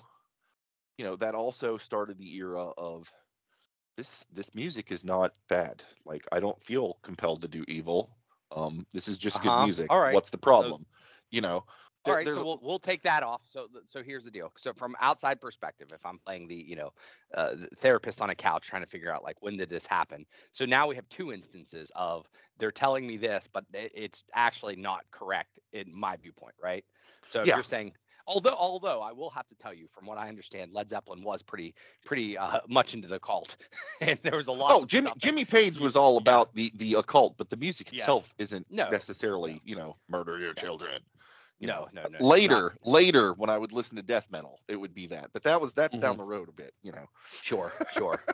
you 0.98 1.04
know, 1.04 1.16
that 1.16 1.34
also 1.34 1.78
started 1.78 2.18
the 2.18 2.34
era 2.36 2.64
of 2.76 3.12
this 3.96 4.24
this 4.32 4.54
music 4.54 4.92
is 4.92 5.04
not 5.04 5.34
bad. 5.48 5.82
Like 6.04 6.26
I 6.32 6.40
don't 6.40 6.62
feel 6.64 6.98
compelled 7.02 7.42
to 7.42 7.48
do 7.48 7.64
evil. 7.68 8.10
Um, 8.52 8.86
this 8.92 9.08
is 9.08 9.18
just 9.18 9.36
Uh-huh. 9.36 9.42
good 9.42 9.56
music. 9.56 9.90
All 9.90 10.00
right. 10.00 10.14
What's 10.14 10.30
the 10.30 10.38
problem? 10.38 10.86
you 11.30 11.40
know, 11.40 11.64
All 12.06 12.14
right, 12.14 12.30
so 12.30 12.40
we'll 12.40 12.60
we'll 12.62 12.78
take 12.78 13.02
that 13.02 13.24
off. 13.24 13.42
So 13.48 13.66
so 13.88 14.00
here's 14.00 14.24
the 14.24 14.30
deal. 14.30 14.52
So 14.56 14.72
from 14.72 14.94
outside 15.00 15.40
perspective, 15.40 15.88
if 15.92 16.06
I'm 16.06 16.20
playing 16.20 16.46
the 16.46 16.54
you 16.54 16.76
know 16.76 16.90
uh, 17.34 17.56
the 17.56 17.66
therapist 17.74 18.22
on 18.22 18.30
a 18.30 18.34
couch 18.34 18.68
trying 18.68 18.82
to 18.82 18.88
figure 18.88 19.12
out 19.12 19.24
like 19.24 19.42
when 19.42 19.56
did 19.56 19.68
this 19.68 19.86
happen? 19.86 20.24
So 20.52 20.64
now 20.64 20.86
we 20.86 20.94
have 20.94 21.08
two 21.08 21.32
instances 21.32 21.90
of 21.96 22.28
they're 22.58 22.70
telling 22.70 23.08
me 23.08 23.16
this, 23.16 23.48
but 23.52 23.64
it's 23.72 24.22
actually 24.34 24.76
not 24.76 25.02
correct 25.10 25.58
in 25.72 25.90
my 25.92 26.16
viewpoint, 26.16 26.54
right? 26.62 26.84
So 27.26 27.42
if 27.42 27.52
Yeah. 27.52 27.56
you're 27.56 27.64
saying 27.64 27.92
although 28.28 28.54
although 28.54 29.02
I 29.02 29.10
will 29.10 29.30
have 29.30 29.48
to 29.48 29.56
tell 29.56 29.74
you 29.74 29.88
from 29.90 30.06
what 30.06 30.16
I 30.16 30.28
understand, 30.28 30.72
Led 30.72 30.88
Zeppelin 30.88 31.24
was 31.24 31.42
pretty 31.42 31.74
pretty 32.04 32.38
uh, 32.38 32.60
much 32.68 32.94
into 32.94 33.08
the 33.08 33.18
cult, 33.18 33.56
and 34.00 34.16
there 34.22 34.36
was 34.36 34.46
a 34.46 34.52
lot. 34.52 34.78
Oh, 34.78 34.84
of 34.84 34.88
Jimmy 34.88 35.12
Jimmy 35.16 35.44
Page 35.44 35.78
was 35.78 35.94
all 35.96 36.16
about 36.16 36.52
the 36.54 36.70
the 36.74 36.94
occult, 36.94 37.36
but 37.36 37.50
the 37.50 37.56
music 37.56 37.90
Yes. 37.90 37.92
itself 37.92 38.34
isn't 38.38 38.66
No. 38.68 38.90
necessarily, 38.90 39.60
you 39.64 39.76
know, 39.76 39.96
murder 40.08 40.38
your 40.38 40.54
children. 40.54 41.02
You 41.58 41.68
No, 41.70 41.86
know, 41.86 41.88
no, 41.92 42.06
no, 42.08 42.28
it's 42.28 42.44
not. 42.44 42.64
later, 42.64 42.76
later 42.84 43.32
when 43.34 43.50
I 43.50 43.56
would 43.58 43.72
listen 43.72 43.96
to 43.96 44.02
death 44.02 44.30
metal, 44.30 44.60
it 44.68 44.76
would 44.76 44.94
be 44.94 45.06
that. 45.08 45.30
But 45.32 45.44
that 45.44 45.60
was 45.60 45.72
that's 45.72 45.96
Mm-hmm. 45.96 45.98
down 45.98 46.18
the 46.18 46.24
road 46.24 46.48
a 46.48 46.52
bit, 46.52 46.74
you 46.82 46.92
know. 46.92 47.06
Sure, 47.40 47.72
sure. 47.86 48.24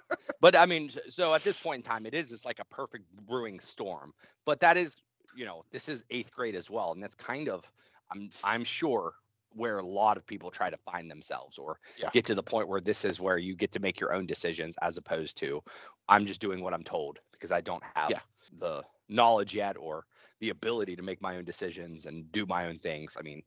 but 0.41 0.57
I 0.57 0.67
mean, 0.67 0.91
so 1.11 1.35
at 1.35 1.45
this 1.45 1.59
point 1.59 1.79
in 1.79 1.83
time, 1.91 2.07
it 2.07 2.15
is 2.15 2.31
just 2.31 2.45
like 2.45 2.59
a 2.59 2.65
perfect 2.65 3.11
brewing 3.11 3.61
storm. 3.61 4.13
But 4.45 4.61
that 4.61 4.77
is, 4.77 4.97
you 5.33 5.45
know, 5.45 5.63
this 5.71 5.89
is 5.89 6.05
eighth 6.11 6.33
grade 6.33 6.55
as 6.55 6.71
well, 6.71 6.93
and 6.93 7.03
that's 7.03 7.15
kind 7.15 7.49
of, 7.49 7.71
I'm, 8.11 8.33
I'm 8.43 8.65
sure, 8.65 9.15
where 9.51 9.79
a 9.79 9.87
lot 9.87 10.17
of 10.17 10.27
people 10.27 10.51
try 10.51 10.71
to 10.71 10.79
find 10.79 11.11
themselves 11.11 11.59
or 11.59 11.79
Yeah. 11.97 12.11
get 12.11 12.27
to 12.27 12.35
the 12.35 12.43
point 12.43 12.69
where 12.69 12.81
this 12.81 13.05
is 13.05 13.21
where 13.21 13.37
you 13.37 13.55
get 13.55 13.73
to 13.73 13.81
make 13.81 14.01
your 14.01 14.15
own 14.15 14.27
decisions 14.27 14.75
as 14.81 14.97
opposed 14.97 15.37
to, 15.39 15.61
I'm 16.09 16.25
just 16.27 16.41
doing 16.41 16.63
what 16.63 16.73
I'm 16.75 16.85
told 16.85 17.19
because 17.33 17.53
I 17.53 17.61
don't 17.61 17.85
have 17.95 18.15
Yeah. 18.15 18.23
the 18.51 18.83
knowledge 19.09 19.55
yet 19.55 19.77
or 19.77 20.07
the 20.43 20.51
ability 20.51 20.97
to 20.97 21.03
make 21.03 21.23
my 21.23 21.37
own 21.39 21.47
decisions 21.47 22.07
and 22.07 22.33
do 22.33 22.47
my 22.47 22.67
own 22.67 22.79
things. 22.79 23.17
I 23.19 23.23
mean, 23.23 23.45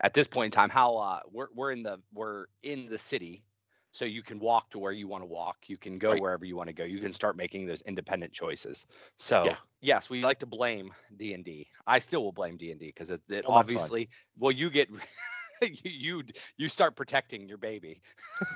at 0.00 0.14
this 0.14 0.28
point 0.28 0.46
in 0.46 0.50
time, 0.52 0.70
how 0.70 0.96
uh, 0.96 1.20
we're 1.30 1.48
we're 1.54 1.72
in 1.72 1.82
the 1.82 1.98
we're 2.12 2.46
in 2.62 2.86
the 2.88 2.98
city, 2.98 3.44
so 3.92 4.04
you 4.04 4.22
can 4.22 4.38
walk 4.38 4.70
to 4.70 4.78
where 4.78 4.92
you 4.92 5.08
want 5.08 5.22
to 5.22 5.26
walk. 5.26 5.58
You 5.68 5.76
can 5.76 5.98
go 5.98 6.14
Right. 6.14 6.16
wherever 6.16 6.44
you 6.44 6.56
want 6.56 6.68
to 6.68 6.72
go. 6.74 6.84
You 6.84 7.00
can 7.00 7.12
start 7.12 7.36
making 7.36 7.66
those 7.66 7.82
independent 7.82 8.32
choices. 8.32 8.86
So 9.18 9.46
Yeah. 9.46 9.56
yes, 9.80 10.08
we 10.08 10.22
like 10.22 10.40
to 10.40 10.46
blame 10.46 10.94
D 11.16 11.34
and 11.34 11.44
D. 11.44 11.68
I 11.86 11.98
still 11.98 12.22
will 12.22 12.32
blame 12.32 12.56
D 12.56 12.70
and 12.70 12.80
D 12.80 12.86
because 12.86 13.10
it, 13.10 13.22
it 13.28 13.44
fine. 13.68 13.90
obviously. 13.90 14.10
Well, 14.38 14.52
you 14.52 14.70
get. 14.70 14.88
you, 15.62 15.70
you 15.84 16.22
you 16.56 16.68
start 16.68 16.96
protecting 16.96 17.48
your 17.48 17.58
baby. 17.58 18.00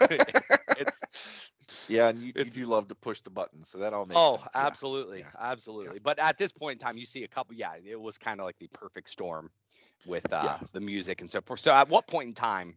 it's 0.76 1.02
Yeah, 1.88 2.08
and 2.08 2.22
you, 2.22 2.32
you 2.36 2.50
do 2.50 2.66
love 2.66 2.88
to 2.88 2.94
push 2.94 3.20
the 3.22 3.30
button, 3.30 3.64
so 3.64 3.78
that 3.78 3.92
all 3.92 4.06
makes 4.06 4.20
oh 4.20 4.32
sense. 4.32 4.44
yeah. 4.60 4.74
absolutely 4.74 5.20
yeah, 5.20 5.30
absolutely 5.38 5.98
but 5.98 6.18
at 6.18 6.38
this 6.38 6.52
point 6.52 6.80
in 6.80 6.86
time 6.86 6.96
you 6.96 7.06
see 7.06 7.24
a 7.24 7.28
couple 7.28 7.54
yeah 7.54 7.72
it 7.84 8.00
was 8.00 8.18
kind 8.18 8.40
of 8.40 8.46
like 8.46 8.58
the 8.58 8.68
perfect 8.68 9.10
storm 9.10 9.50
with 10.04 10.30
uh 10.32 10.56
Yeah. 10.58 10.58
the 10.72 10.80
music 10.80 11.20
and 11.20 11.30
so 11.30 11.40
forth 11.40 11.60
so 11.60 11.72
at 11.72 11.88
what 11.88 12.06
point 12.06 12.28
in 12.28 12.34
time 12.34 12.76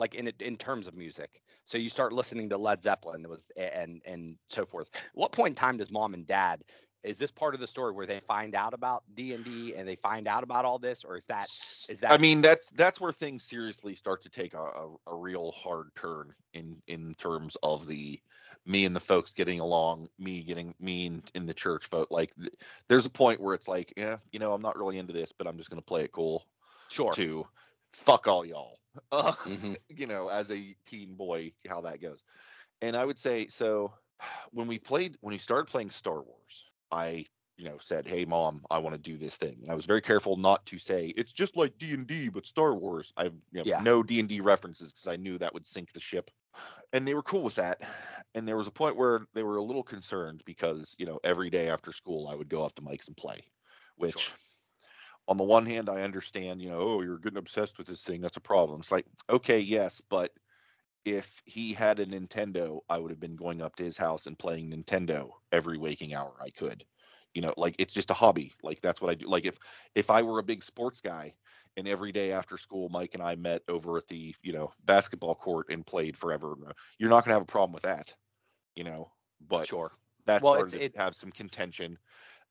like 0.00 0.14
in 0.14 0.28
in 0.40 0.56
terms 0.56 0.86
of 0.88 0.94
music 0.94 1.42
so 1.64 1.78
you 1.78 1.88
start 1.88 2.12
listening 2.12 2.48
to 2.50 2.58
led 2.58 2.82
zeppelin 2.82 3.24
it 3.24 3.30
was 3.30 3.46
and 3.56 4.02
and 4.06 4.36
so 4.48 4.64
forth 4.66 4.90
what 5.14 5.32
point 5.32 5.50
in 5.50 5.54
time 5.54 5.76
does 5.78 5.90
mom 5.90 6.14
and 6.14 6.26
dad 6.26 6.62
is 7.02 7.18
this 7.18 7.30
part 7.30 7.54
of 7.54 7.60
the 7.60 7.66
story 7.66 7.92
where 7.92 8.06
they 8.06 8.20
find 8.20 8.54
out 8.54 8.74
about 8.74 9.02
d&d 9.14 9.74
and 9.76 9.88
they 9.88 9.96
find 9.96 10.28
out 10.28 10.42
about 10.42 10.64
all 10.64 10.78
this 10.78 11.04
or 11.04 11.16
is 11.16 11.26
that 11.26 11.50
is 11.88 12.00
that 12.00 12.10
I 12.10 12.18
mean, 12.18 12.40
that's 12.40 12.70
that's 12.70 13.00
where 13.00 13.12
things 13.12 13.42
seriously 13.42 13.94
start 13.94 14.22
to 14.22 14.30
take 14.30 14.54
a, 14.54 14.62
a, 14.62 14.96
a 15.08 15.14
real 15.14 15.52
hard 15.52 15.90
turn 15.94 16.34
in 16.54 16.82
in 16.86 17.14
terms 17.14 17.56
of 17.62 17.86
the 17.86 18.20
me 18.64 18.84
and 18.84 18.94
the 18.96 19.00
folks 19.00 19.32
getting 19.32 19.60
along, 19.60 20.08
me 20.18 20.42
getting 20.42 20.74
me 20.80 21.06
in, 21.06 21.22
in 21.34 21.46
the 21.46 21.54
church 21.54 21.88
vote. 21.88 22.08
Like, 22.10 22.34
th- 22.34 22.52
there's 22.88 23.06
a 23.06 23.10
point 23.10 23.40
where 23.40 23.54
it's 23.54 23.68
like, 23.68 23.92
yeah, 23.96 24.18
you 24.32 24.38
know, 24.38 24.52
I'm 24.52 24.62
not 24.62 24.78
really 24.78 24.98
into 24.98 25.12
this, 25.12 25.32
but 25.32 25.46
I'm 25.46 25.58
just 25.58 25.70
gonna 25.70 25.82
play 25.82 26.04
it 26.04 26.12
cool. 26.12 26.44
sure 26.88 27.12
To 27.12 27.46
fuck 27.92 28.26
all 28.26 28.44
y'all. 28.44 28.78
Uh, 29.12 29.32
Mhm. 29.44 29.76
you 29.88 30.06
know, 30.06 30.28
as 30.28 30.50
a 30.50 30.74
teen 30.86 31.14
boy, 31.14 31.52
how 31.68 31.82
that 31.82 32.00
goes. 32.00 32.22
And 32.82 32.96
I 32.96 33.04
would 33.04 33.18
say 33.18 33.48
so 33.48 33.92
when 34.52 34.66
we 34.66 34.78
played 34.78 35.16
when 35.20 35.32
we 35.32 35.38
started 35.38 35.66
playing 35.70 35.90
Star 35.90 36.22
Wars, 36.22 36.70
I 36.90 37.26
you 37.56 37.64
know 37.64 37.78
said, 37.78 38.06
"Hey 38.06 38.24
mom, 38.24 38.64
I 38.70 38.78
want 38.78 38.94
to 38.94 39.00
do 39.00 39.16
this 39.18 39.36
thing." 39.36 39.60
And 39.62 39.70
I 39.70 39.74
was 39.74 39.86
very 39.86 40.02
careful 40.02 40.36
not 40.36 40.66
to 40.66 40.78
say 40.78 41.08
it's 41.16 41.32
just 41.32 41.56
like 41.56 41.78
D&D 41.78 42.28
but 42.28 42.46
Star 42.46 42.74
Wars. 42.74 43.12
I 43.16 43.24
you 43.24 43.32
know, 43.52 43.64
Yeah. 43.64 43.76
no 43.76 44.02
D&D 44.02 44.40
references 44.40 44.92
because 44.92 45.06
I 45.08 45.16
knew 45.16 45.38
that 45.38 45.54
would 45.54 45.66
sink 45.66 45.92
the 45.92 46.00
ship. 46.00 46.30
And 46.92 47.06
they 47.06 47.14
were 47.14 47.22
cool 47.22 47.44
with 47.44 47.56
that. 47.56 47.82
And 48.34 48.46
there 48.46 48.56
was 48.56 48.66
a 48.66 48.72
point 48.72 48.96
where 48.96 49.26
they 49.34 49.42
were 49.42 49.56
a 49.56 49.62
little 49.62 49.82
concerned 49.82 50.42
because, 50.46 50.94
you 50.98 51.06
know, 51.06 51.18
every 51.24 51.50
day 51.50 51.68
after 51.70 51.92
school 51.92 52.28
I 52.28 52.34
would 52.34 52.48
go 52.48 52.62
up 52.62 52.74
to 52.76 52.82
Mike's 52.82 53.08
and 53.08 53.16
play, 53.16 53.40
which 53.96 54.32
Sure. 54.32 54.38
on 55.28 55.36
the 55.36 55.44
one 55.44 55.66
hand, 55.66 55.88
I 55.88 56.02
understand, 56.02 56.62
you 56.62 56.70
know, 56.70 56.80
oh, 56.80 57.02
you're 57.02 57.18
getting 57.18 57.38
obsessed 57.38 57.78
with 57.78 57.86
this 57.86 58.02
thing. 58.02 58.20
That's 58.20 58.36
a 58.36 58.40
problem. 58.42 58.80
It's 58.80 58.92
like, 58.92 59.06
okay, 59.28 59.58
yes, 59.60 60.00
but 60.08 60.32
if 61.12 61.42
he 61.46 61.72
had 61.72 62.00
a 62.00 62.06
Nintendo, 62.06 62.80
I 62.88 62.98
would 62.98 63.10
have 63.10 63.20
been 63.20 63.36
going 63.36 63.62
up 63.62 63.76
to 63.76 63.84
his 63.84 63.96
house 63.96 64.26
and 64.26 64.38
playing 64.38 64.70
Nintendo 64.70 65.30
every 65.52 65.78
waking 65.78 66.14
hour 66.14 66.34
I 66.40 66.50
could. 66.50 66.84
You 67.34 67.42
know, 67.42 67.54
like 67.56 67.76
it's 67.78 67.94
just 67.94 68.10
a 68.10 68.14
hobby. 68.14 68.52
Like 68.62 68.80
that's 68.80 69.00
what 69.00 69.10
I 69.10 69.14
do. 69.14 69.28
Like 69.28 69.44
if 69.46 69.58
if 69.94 70.10
I 70.10 70.22
were 70.22 70.38
a 70.38 70.42
big 70.44 70.62
sports 70.64 71.00
guy 71.00 71.34
and 71.76 71.86
every 71.86 72.12
day 72.12 72.32
after 72.32 72.56
school 72.56 72.88
Mike 72.88 73.14
and 73.14 73.22
I 73.22 73.36
met 73.36 73.62
over 73.68 73.96
at 73.98 74.08
the, 74.08 74.34
you 74.42 74.52
know, 74.52 74.72
basketball 74.84 75.34
court 75.34 75.66
and 75.70 75.86
played 75.86 76.16
forever, 76.16 76.54
you're 76.98 77.10
not 77.10 77.24
going 77.24 77.30
to 77.30 77.34
have 77.34 77.42
a 77.42 77.46
problem 77.46 77.72
with 77.74 77.84
that. 77.84 78.14
You 78.74 78.84
know, 78.84 79.12
but 79.40 79.66
sure 79.66 79.92
That's 80.26 80.42
Well, 80.42 80.54
it's- 80.64 80.90
to 80.92 80.98
have 80.98 81.14
some 81.14 81.32
contention 81.32 81.98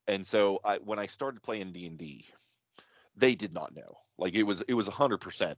and 0.08 0.26
so 0.26 0.60
I, 0.64 0.78
when 0.78 1.00
i 1.00 1.08
started 1.08 1.42
playing 1.44 1.74
d&d 1.74 2.26
they 3.16 3.36
did 3.36 3.54
not 3.54 3.76
know 3.76 3.98
like 4.18 4.36
it 4.36 4.44
was 4.44 4.62
it 4.64 4.74
was 4.74 4.88
100% 4.88 5.58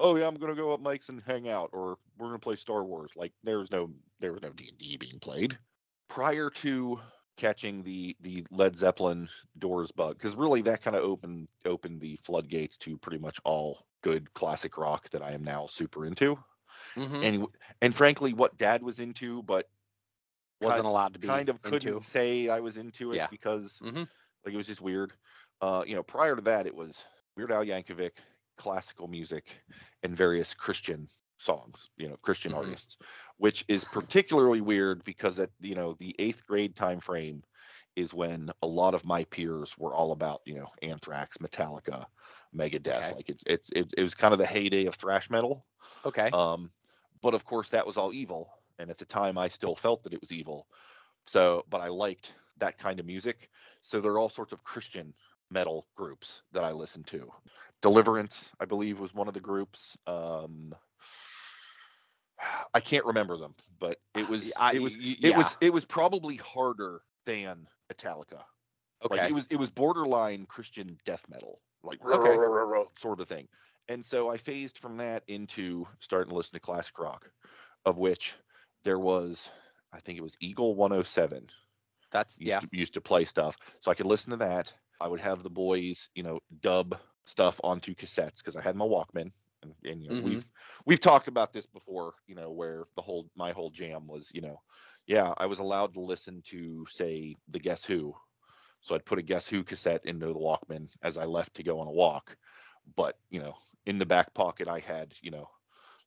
oh 0.00 0.16
yeah, 0.16 0.26
I'm 0.26 0.34
gonna 0.36 0.54
go 0.56 0.72
up 0.72 0.80
Mike's 0.80 1.08
and 1.10 1.22
hang 1.22 1.48
out, 1.48 1.70
or 1.72 1.98
we're 2.18 2.26
gonna 2.28 2.38
play 2.40 2.56
Star 2.56 2.82
Wars. 2.82 3.12
Like 3.14 3.32
there 3.44 3.58
was 3.58 3.70
no 3.70 3.90
there 4.18 4.32
was 4.32 4.42
no 4.42 4.50
D 4.50 4.68
and 4.68 4.78
D 4.78 4.96
being 4.96 5.20
played 5.20 5.56
prior 6.08 6.50
to 6.50 6.98
catching 7.36 7.82
the 7.84 8.16
the 8.20 8.44
Led 8.50 8.76
Zeppelin 8.76 9.28
Doors 9.58 9.92
bug, 9.92 10.16
because 10.16 10.34
really 10.34 10.62
that 10.62 10.82
kind 10.82 10.96
of 10.96 11.04
opened 11.04 11.48
opened 11.64 12.00
the 12.00 12.16
floodgates 12.16 12.76
to 12.78 12.98
pretty 12.98 13.18
much 13.18 13.38
all 13.44 13.86
good 14.02 14.32
classic 14.34 14.76
rock 14.78 15.08
that 15.10 15.22
I 15.22 15.32
am 15.32 15.42
now 15.44 15.66
super 15.66 16.04
into, 16.06 16.38
Mhm. 16.96 17.22
and 17.24 17.46
and 17.82 17.94
frankly 17.94 18.32
what 18.32 18.56
Dad 18.56 18.82
was 18.82 18.98
into, 18.98 19.42
but 19.42 19.68
Wasn't 20.60 20.78
kind- 20.82 20.86
allowed 20.86 21.14
to 21.14 21.20
be 21.20 21.28
kind 21.28 21.48
of 21.48 21.62
couldn't 21.62 22.00
say 22.00 22.48
I 22.48 22.60
was 22.60 22.76
into 22.76 23.12
it 23.12 23.16
Yeah. 23.16 23.28
because 23.28 23.78
Mhm. 23.82 24.08
like 24.44 24.54
it 24.54 24.56
was 24.56 24.66
just 24.66 24.80
weird. 24.80 25.12
Uh, 25.62 25.84
you 25.86 25.94
know, 25.94 26.02
prior 26.02 26.34
to 26.36 26.42
that, 26.42 26.66
it 26.66 26.74
was 26.74 27.04
Weird 27.36 27.52
Al 27.52 27.64
Yankovic, 27.64 28.12
classical 28.60 29.08
music, 29.08 29.62
and 30.02 30.14
various 30.16 30.54
Christian 30.54 31.08
songs. 31.38 31.88
You 31.96 32.08
know, 32.10 32.16
Christian 32.18 32.52
Mhm. 32.52 32.54
artists, 32.54 32.98
which 33.38 33.64
is 33.68 33.84
particularly 33.84 34.60
weird 34.60 35.02
because 35.04 35.38
at 35.38 35.50
you 35.60 35.74
know 35.74 35.94
the 35.94 36.14
eighth 36.18 36.46
grade 36.46 36.76
time 36.76 37.00
frame 37.00 37.42
is 37.96 38.14
when 38.14 38.50
a 38.62 38.66
lot 38.66 38.94
of 38.94 39.04
my 39.04 39.24
peers 39.24 39.76
were 39.78 39.94
all 39.94 40.12
about 40.12 40.42
you 40.46 40.56
know 40.56 40.68
Anthrax, 40.82 41.38
Metallica, 41.38 42.06
Megadeth. 42.54 42.96
Okay. 42.96 43.16
Like 43.16 43.30
it's 43.30 43.44
it's 43.46 43.70
it, 43.70 43.92
it 43.96 44.02
was 44.02 44.14
kind 44.14 44.32
of 44.34 44.38
the 44.38 44.46
heyday 44.46 44.86
of 44.86 44.94
thrash 44.96 45.30
metal. 45.30 45.66
Okay. 46.04 46.32
Um, 46.32 46.70
but 47.22 47.34
of 47.34 47.44
course, 47.44 47.70
that 47.70 47.86
was 47.86 47.96
all 47.96 48.12
evil, 48.12 48.52
and 48.78 48.90
at 48.90 48.98
the 48.98 49.04
time, 49.04 49.38
I 49.38 49.48
still 49.48 49.74
felt 49.74 50.02
that 50.04 50.14
it 50.14 50.20
was 50.20 50.32
evil. 50.32 50.66
So, 51.26 51.64
but 51.70 51.80
I 51.80 51.88
liked 51.88 52.34
that 52.58 52.78
kind 52.78 53.00
of 53.00 53.06
music. 53.06 53.50
So 53.82 54.00
there 54.00 54.12
are 54.12 54.18
all 54.18 54.28
sorts 54.28 54.52
of 54.52 54.64
Christian 54.64 55.14
metal 55.50 55.88
groups 55.96 56.42
that 56.52 56.64
I 56.64 56.72
listen 56.72 57.04
to. 57.04 57.30
Deliverance, 57.82 58.50
I 58.60 58.64
believe, 58.66 58.98
was 59.00 59.14
one 59.14 59.28
of 59.28 59.34
the 59.34 59.40
groups. 59.40 59.96
Um, 60.06 60.74
I 62.74 62.80
can't 62.80 63.04
remember 63.06 63.36
them, 63.36 63.54
but 63.78 63.98
it 64.14 64.28
was 64.28 64.52
I- 64.58 64.74
it 64.74 64.82
was 64.82 64.96
y- 64.96 65.16
it 65.22 65.36
was 65.36 65.56
it 65.60 65.72
was 65.72 65.84
probably 65.84 66.36
harder 66.36 67.02
than 67.26 67.66
Metallica. 67.92 68.42
okay. 69.04 69.16
Like 69.16 69.30
it 69.30 69.34
was 69.34 69.46
it 69.50 69.56
was 69.56 69.70
borderline 69.70 70.46
Christian 70.46 70.98
death 71.04 71.24
metal, 71.28 71.60
like 71.82 72.04
Okay. 72.04 72.36
sort 72.98 73.20
of 73.20 73.28
thing. 73.28 73.48
And 73.88 74.04
so 74.04 74.30
I 74.30 74.36
phased 74.36 74.78
from 74.78 74.98
that 74.98 75.24
into 75.26 75.86
starting 75.98 76.30
to 76.30 76.36
listen 76.36 76.52
to 76.54 76.60
classic 76.60 76.96
rock, 76.98 77.28
of 77.84 77.98
which 77.98 78.34
there 78.84 79.00
was, 79.00 79.50
I 79.92 79.98
think 79.98 80.16
it 80.16 80.22
was 80.22 80.36
Eagle 80.40 80.76
107 80.76 81.48
That's 82.12 82.38
used, 82.38 82.48
yeah. 82.48 82.60
to, 82.60 82.68
used 82.70 82.94
to 82.94 83.00
play 83.00 83.24
stuff. 83.24 83.56
So 83.80 83.90
I 83.90 83.94
could 83.94 84.06
listen 84.06 84.30
to 84.30 84.36
that. 84.36 84.72
I 85.00 85.08
would 85.08 85.20
have 85.20 85.42
the 85.42 85.50
boys, 85.50 86.08
you 86.14 86.22
know, 86.22 86.38
dub 86.60 86.96
stuff 87.24 87.60
onto 87.62 87.94
cassettes 87.94 88.38
because 88.38 88.56
I 88.56 88.62
had 88.62 88.76
my 88.76 88.86
Walkman. 88.86 89.32
And, 89.62 89.74
and 89.84 90.02
you 90.02 90.08
know, 90.10 90.14
Mhm. 90.14 90.20
we've 90.20 90.46
we've 90.86 91.00
talked 91.00 91.28
about 91.28 91.52
this 91.52 91.66
before, 91.66 92.14
you 92.26 92.34
know, 92.34 92.50
where 92.50 92.84
the 92.96 93.02
whole 93.02 93.30
my 93.36 93.52
whole 93.52 93.70
jam 93.70 94.06
was, 94.06 94.30
you 94.34 94.40
know, 94.40 94.62
yeah, 95.06 95.34
I 95.36 95.46
was 95.46 95.58
allowed 95.58 95.94
to 95.94 96.00
listen 96.00 96.42
to 96.46 96.86
say 96.88 97.36
the 97.48 97.58
Guess 97.58 97.84
Who. 97.84 98.14
So 98.80 98.94
I'd 98.94 99.04
put 99.04 99.18
a 99.18 99.22
Guess 99.22 99.48
Who 99.48 99.64
cassette 99.64 100.06
into 100.06 100.26
the 100.26 100.34
Walkman 100.34 100.88
as 101.02 101.16
I 101.16 101.24
left 101.24 101.54
to 101.54 101.62
go 101.62 101.80
on 101.80 101.86
a 101.88 101.92
walk. 101.92 102.36
But, 102.96 103.18
you 103.30 103.40
know, 103.40 103.56
in 103.86 103.98
the 103.98 104.06
back 104.06 104.34
pocket 104.34 104.68
I 104.68 104.80
had, 104.80 105.14
you 105.22 105.30
know, 105.30 105.48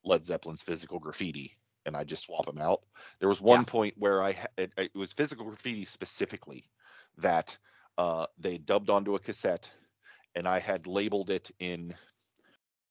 Led 0.03 0.25
Zeppelin's 0.25 0.61
physical 0.63 0.99
graffiti 0.99 1.57
and 1.85 1.95
I 1.95 2.03
just 2.03 2.23
swap 2.23 2.45
them 2.45 2.57
out. 2.59 2.81
There 3.19 3.29
was 3.29 3.41
one 3.41 3.65
Yeah. 3.65 3.65
point 3.65 3.95
where 3.97 4.21
I 4.21 4.33
ha- 4.33 4.47
it, 4.57 4.73
it 4.77 4.95
was 4.95 5.13
physical 5.13 5.45
graffiti 5.45 5.85
specifically 5.85 6.69
that 7.17 7.57
uh, 7.97 8.27
they 8.37 8.57
dubbed 8.57 8.89
onto 8.89 9.15
a 9.15 9.19
cassette, 9.19 9.71
and 10.35 10.47
I 10.47 10.59
had 10.59 10.87
labeled 10.87 11.29
it 11.29 11.51
in 11.59 11.93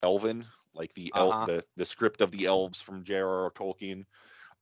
Elven, 0.02 0.46
like 0.74 0.92
the 0.94 1.12
el- 1.14 1.32
Uh-huh. 1.32 1.46
the 1.46 1.64
the 1.76 1.86
script 1.86 2.20
of 2.20 2.30
the 2.30 2.46
elves 2.46 2.80
from 2.80 3.04
J.R.R. 3.04 3.50
Tolkien, 3.50 4.04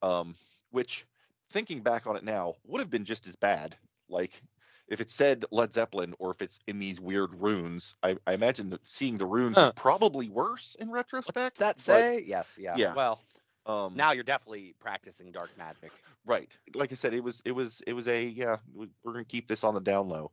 um, 0.02 0.36
which 0.70 1.06
thinking 1.50 1.80
back 1.82 2.06
on 2.06 2.16
it 2.16 2.24
now 2.24 2.54
would 2.64 2.80
have 2.80 2.90
been 2.90 3.04
just 3.04 3.26
as 3.26 3.36
bad. 3.36 3.76
Like 4.08 4.42
if 4.88 5.00
it 5.00 5.08
said 5.10 5.44
Led 5.50 5.72
Zeppelin 5.72 6.14
or 6.18 6.30
if 6.32 6.42
it's 6.42 6.58
in 6.66 6.78
these 6.78 7.00
weird 7.00 7.34
runes, 7.40 7.94
I, 8.02 8.16
I 8.26 8.34
imagine 8.34 8.70
that 8.70 8.86
seeing 8.88 9.18
the 9.18 9.26
runes 9.26 9.56
Huh. 9.56 9.66
is 9.74 9.80
probably 9.80 10.28
worse 10.28 10.74
in 10.74 10.90
retrospect. 10.90 11.36
What's 11.36 11.58
that 11.60 11.80
say? 11.80 12.22
yes. 12.26 12.58
Yeah. 12.60 12.76
yeah. 12.76 12.94
Well, 12.94 13.20
um, 13.66 13.94
now 13.96 14.12
you're 14.12 14.24
definitely 14.24 14.74
practicing 14.80 15.30
dark 15.32 15.50
magic. 15.56 15.92
Right. 16.26 16.50
Like 16.74 16.92
I 16.92 16.96
said, 16.96 17.14
it 17.14 17.22
was 17.22 17.40
it 17.44 17.52
was 17.52 17.82
it 17.86 17.92
was 17.94 18.08
a 18.08 18.24
yeah. 18.24 18.56
We're 18.74 19.12
gonna 19.12 19.24
keep 19.24 19.48
this 19.48 19.64
on 19.64 19.74
the 19.74 19.80
down 19.80 20.08
low. 20.08 20.32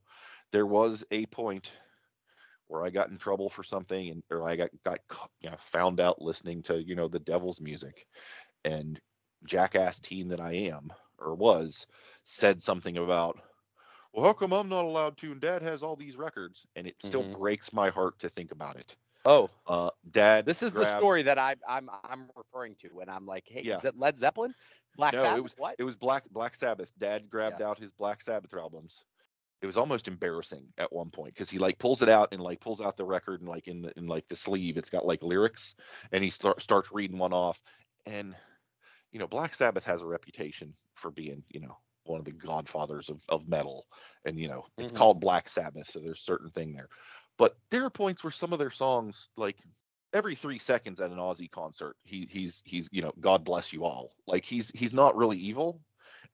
There 0.51 0.65
was 0.65 1.03
a 1.11 1.25
point 1.27 1.71
where 2.67 2.83
I 2.83 2.89
got 2.89 3.09
in 3.09 3.17
trouble 3.17 3.49
for 3.49 3.63
something, 3.63 4.09
and 4.09 4.23
or 4.29 4.47
I 4.47 4.55
got 4.55 4.69
got 4.83 4.99
you 5.41 5.49
know 5.49 5.57
found 5.57 5.99
out 5.99 6.21
listening 6.21 6.63
to 6.63 6.81
you 6.81 6.95
know 6.95 7.07
the 7.07 7.19
devil's 7.19 7.61
music, 7.61 8.07
and 8.65 8.99
jackass 9.45 9.99
teen 9.99 10.29
that 10.29 10.41
I 10.41 10.53
am 10.53 10.91
or 11.19 11.35
was 11.35 11.87
said 12.25 12.61
something 12.63 12.97
about. 12.97 13.39
Well, 14.13 14.25
how 14.25 14.33
come 14.33 14.53
I'm 14.53 14.69
not 14.69 14.85
allowed 14.85 15.17
to? 15.17 15.31
And 15.31 15.41
Dad 15.41 15.61
has 15.61 15.83
all 15.83 15.95
these 15.95 16.17
records, 16.17 16.65
and 16.75 16.87
it 16.87 16.95
still 17.01 17.23
Mhm. 17.23 17.33
breaks 17.33 17.71
my 17.73 17.89
heart 17.89 18.19
to 18.19 18.29
think 18.29 18.51
about 18.51 18.77
it. 18.77 18.95
Oh, 19.25 19.49
Uh, 19.67 19.91
Dad, 20.09 20.45
this 20.45 20.63
is 20.63 20.73
the 20.73 20.85
story 20.85 21.23
that 21.23 21.37
I, 21.37 21.55
I'm 21.67 21.89
I'm 22.03 22.29
referring 22.35 22.75
to 22.77 22.89
when 22.89 23.09
I'm 23.09 23.25
like, 23.25 23.45
hey, 23.47 23.61
Yeah. 23.61 23.75
is 23.75 23.83
it 23.83 23.97
Led 23.97 24.17
Zeppelin? 24.19 24.53
Black 24.95 25.13
No, 25.13 25.21
Sabbath? 25.21 25.37
it 25.37 25.43
was 25.43 25.53
what? 25.57 25.75
it 25.77 25.83
was 25.83 25.95
Black 25.95 26.23
Black 26.29 26.55
Sabbath. 26.55 26.91
Dad 26.97 27.29
grabbed 27.29 27.61
out 27.61 27.77
his 27.79 27.91
Black 27.91 28.21
Sabbath 28.21 28.53
albums. 28.53 29.03
It 29.61 29.65
was 29.65 29.77
almost 29.77 30.07
embarrassing 30.07 30.73
at 30.77 30.93
one 30.93 31.09
point 31.09 31.33
because 31.33 31.49
he 31.49 31.57
like 31.57 31.79
pulls 31.79 32.01
it 32.01 32.09
out 32.09 32.29
and 32.33 32.41
like 32.41 32.61
pulls 32.61 32.81
out 32.81 32.97
the 32.97 33.05
record 33.05 33.41
and 33.41 33.49
like 33.49 33.67
in 33.67 33.81
the 33.81 33.93
in 33.97 34.07
like 34.07 34.27
the 34.27 34.35
sleeve 34.35 34.77
it's 34.77 34.89
got 34.89 35.05
like 35.05 35.23
lyrics 35.23 35.75
and 36.11 36.23
he 36.23 36.29
start, 36.29 36.61
starts 36.61 36.91
reading 36.91 37.17
one 37.17 37.33
off 37.33 37.59
and 38.05 38.35
you 39.11 39.19
know 39.19 39.27
Black 39.27 39.55
Sabbath 39.55 39.85
has 39.85 40.01
a 40.01 40.07
reputation 40.07 40.75
for 40.95 41.11
being 41.11 41.43
you 41.49 41.59
know 41.59 41.77
one 42.03 42.19
of 42.19 42.25
the 42.25 42.31
godfathers 42.31 43.09
of, 43.09 43.21
of 43.29 43.47
metal 43.49 43.85
and 44.25 44.39
you 44.39 44.47
know 44.47 44.65
it's 44.77 44.91
Mhm. 44.91 44.97
called 44.97 45.19
Black 45.19 45.49
Sabbath 45.49 45.87
so 45.87 45.99
there's 45.99 46.21
certain 46.21 46.51
thing 46.51 46.73
there 46.73 46.87
but 47.37 47.57
there 47.71 47.85
are 47.85 47.89
points 47.89 48.23
where 48.23 48.31
some 48.31 48.53
of 48.53 48.59
their 48.59 48.71
songs 48.71 49.29
like 49.37 49.57
every 50.13 50.35
three 50.35 50.59
seconds 50.59 50.99
at 50.99 51.11
an 51.11 51.17
Ozzy 51.17 51.49
concert, 51.51 51.95
he 52.03 52.27
he's 52.29 52.61
he's 52.65 52.89
you 52.91 53.01
know 53.01 53.13
God 53.19 53.43
bless 53.43 53.73
you 53.73 53.85
all. 53.85 54.11
Like 54.25 54.45
he's 54.45 54.71
he's 54.73 54.93
not 54.93 55.15
really 55.17 55.37
evil, 55.37 55.81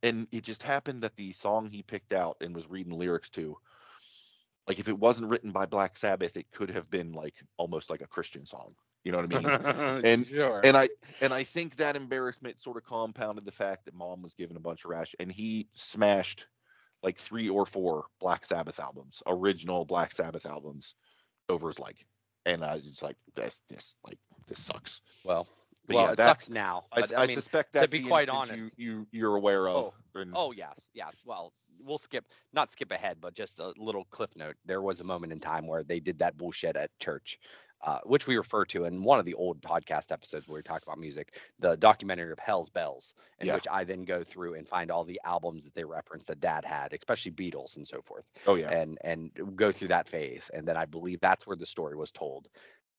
and 0.04 0.28
it 0.32 0.44
just 0.44 0.62
happened 0.62 1.02
that 1.02 1.16
the 1.16 1.32
song 1.32 1.68
he 1.68 1.82
picked 1.82 2.13
out 2.13 2.38
and 2.42 2.54
was 2.56 2.70
reading 2.70 2.98
lyrics 2.98 3.30
to, 3.32 3.58
like 4.68 4.80
if 4.80 4.88
it 4.88 5.00
wasn't 5.00 5.30
written 5.30 5.52
by 5.52 5.66
Black 5.66 5.98
Sabbath, 5.98 6.38
it 6.38 6.52
could 6.52 6.70
have 6.72 6.89
been 6.89 7.13
like 7.13 7.36
almost 7.58 7.89
like 7.89 8.02
a 8.02 8.08
Christian 8.08 8.46
song. 8.46 8.76
You 9.04 9.12
know 9.12 9.22
what 9.22 9.36
I 9.36 9.39
mean? 9.39 10.06
and- 10.06 10.28
sure. 10.28 10.62
and 10.63 10.78
I 10.78 10.89
and 11.20 11.34
I 11.34 11.44
think 11.44 11.78
that 11.78 11.96
embarrassment 11.96 12.62
sort 12.62 12.78
of 12.78 12.86
compounded 12.86 13.46
the 13.46 13.52
fact 13.52 13.86
that 13.86 13.96
mom 13.96 14.22
was 14.22 14.34
given 14.36 14.56
a 14.58 14.62
bunch 14.62 14.86
of 14.86 14.92
rash, 14.92 15.16
and 15.20 15.32
he 15.32 15.68
smashed 15.74 16.48
like 17.02 17.18
three 17.18 17.50
or 17.50 17.66
four 17.66 18.06
Black 18.22 18.46
Sabbath 18.46 18.80
albums, 18.80 19.22
original 19.28 19.84
Black 19.84 20.13
Sabbath 20.13 20.46
albums, 20.46 20.96
over 21.50 21.68
his 21.68 21.80
leg, 21.80 21.96
and 22.46 22.63
I 22.63 22.76
was 22.76 22.84
just 22.84 23.04
like, 23.04 23.18
this 23.36 23.62
this 23.70 23.96
like 24.06 24.20
this 24.48 24.60
sucks. 24.60 25.02
well, 25.26 25.48
But 25.88 25.96
well, 25.96 26.06
yeah, 26.06 26.12
it 26.13 26.17
that's 26.17 26.43
sucks 26.43 26.50
now. 26.50 26.86
I, 26.91 27.02
I, 27.02 27.24
I 27.24 27.28
mean, 27.28 27.36
suspect 27.36 27.74
to 27.74 27.80
that's 27.80 27.91
be 27.91 28.00
the 28.00 28.08
quite 28.08 28.30
honest- 28.30 28.74
you, 28.78 28.86
you 28.89 29.08
you're 29.12 29.36
aware 29.36 29.67
of. 29.67 29.93
and- 30.15 30.32
Oh 30.36 30.52
yes, 30.52 30.89
yes. 30.93 31.13
Well, 31.26 31.54
we'll 31.80 31.98
skip 31.98 32.26
not 32.54 32.72
skip 32.72 32.91
ahead, 32.91 33.17
but 33.19 33.34
just 33.34 33.60
a 33.60 33.74
little 33.78 34.06
cliff 34.06 34.36
note. 34.36 34.56
There 34.65 34.82
was 34.82 35.02
a 35.02 35.04
moment 35.04 35.34
in 35.34 35.39
time 35.39 35.67
where 35.67 35.84
they 35.84 36.00
did 36.00 36.19
that 36.19 36.38
bullshit 36.38 36.78
at 36.78 36.89
church, 37.00 37.38
uh, 37.82 38.00
which 38.06 38.28
we 38.28 38.38
refer 38.38 38.63
to 38.65 38.86
in 38.86 39.04
one 39.04 39.19
of 39.19 39.26
the 39.26 39.34
old 39.34 39.62
podcast 39.62 40.13
episodes 40.13 40.48
where 40.48 40.56
we 40.56 40.63
talk 40.63 40.84
about 40.84 40.98
music, 41.00 41.38
the 41.60 41.76
documentary 41.76 42.32
of 42.32 42.39
Hell's 42.39 42.69
Bells, 42.69 43.13
in 43.39 43.48
Yeah. 43.48 43.56
which 43.56 43.67
I 43.69 43.84
then 43.84 44.06
go 44.06 44.24
through 44.24 44.54
and 44.54 44.65
find 44.65 44.89
all 44.89 45.04
the 45.04 45.19
albums 45.26 45.65
that 45.65 45.74
they 45.74 45.84
reference 45.84 46.28
that 46.28 46.39
Dad 46.39 46.63
had, 46.63 46.93
especially 46.93 47.32
Beatles 47.34 47.76
and 47.76 47.86
so 47.86 48.02
forth, 48.02 48.26
oh 48.48 48.56
yeah, 48.56 48.69
and 48.72 48.98
and 49.04 49.32
go 49.58 49.74
through 49.74 49.89
that 49.89 50.08
phase. 50.08 50.50
And 50.54 50.65
then 50.65 50.78
I 50.78 50.86
believe 50.86 51.19
that's 51.19 51.46
where 51.46 51.58
the 51.58 51.65
story 51.65 51.98
was 51.98 52.13
told. 52.13 52.48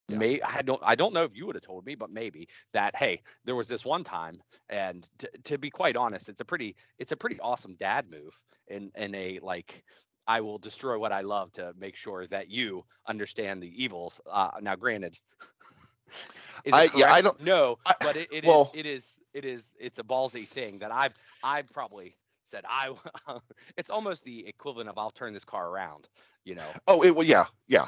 Yeah. 0.08 0.18
May 0.18 0.40
I 0.42 0.60
don't 0.62 0.80
I 0.84 0.94
don't 0.96 1.14
know 1.14 1.22
if 1.24 1.34
you 1.34 1.46
would 1.46 1.54
have 1.56 1.62
told 1.62 1.86
me, 1.86 1.94
but 1.94 2.10
maybe 2.10 2.48
that 2.74 2.94
hey, 2.94 3.22
there 3.44 3.54
was 3.54 3.68
this 3.68 3.84
one 3.86 4.04
time, 4.04 4.42
and 4.68 5.08
t- 5.18 5.28
to 5.44 5.56
be 5.58 5.70
quite 5.70 5.96
honest, 5.96 6.28
it's 6.28 6.42
a 6.42 6.44
pretty 6.44 6.76
it's 6.98 7.12
a 7.12 7.16
pretty 7.16 7.40
awesome 7.40 7.74
dad 7.76 8.10
move 8.10 8.38
in 8.68 8.90
in 8.96 9.14
a 9.14 9.38
like 9.42 9.82
I 10.26 10.40
will 10.42 10.58
destroy 10.58 10.98
what 10.98 11.12
I 11.12 11.22
love 11.22 11.52
to 11.52 11.72
make 11.78 11.96
sure 11.96 12.26
that 12.26 12.50
you 12.50 12.84
understand 13.06 13.62
the 13.62 13.82
evils. 13.82 14.20
Uh, 14.30 14.50
now, 14.60 14.74
granted, 14.74 15.16
is 16.64 16.74
I- 16.74 16.88
yeah, 16.94 17.12
I 17.12 17.20
don't- 17.22 17.40
know, 17.42 17.78
but 18.00 18.16
it, 18.16 18.28
it 18.30 18.44
is 18.44 18.48
well- 18.48 18.70
it 18.74 18.86
is 18.86 19.18
it 19.32 19.44
is 19.44 19.72
it's 19.78 19.98
a 19.98 20.02
ballsy 20.04 20.46
thing 20.46 20.80
that 20.80 20.92
I've 20.92 21.14
I've 21.42 21.70
probably 21.72 22.14
said 22.44 22.64
I. 22.68 22.92
it's 23.78 23.88
almost 23.90 24.24
the 24.24 24.46
equivalent 24.46 24.90
of 24.90 24.98
I'll 24.98 25.10
turn 25.10 25.32
this 25.32 25.44
car 25.46 25.66
around. 25.68 26.08
You 26.44 26.56
know. 26.56 26.66
oh 26.86 27.02
it 27.02 27.14
well 27.16 27.26
yeah 27.26 27.46
yeah. 27.68 27.86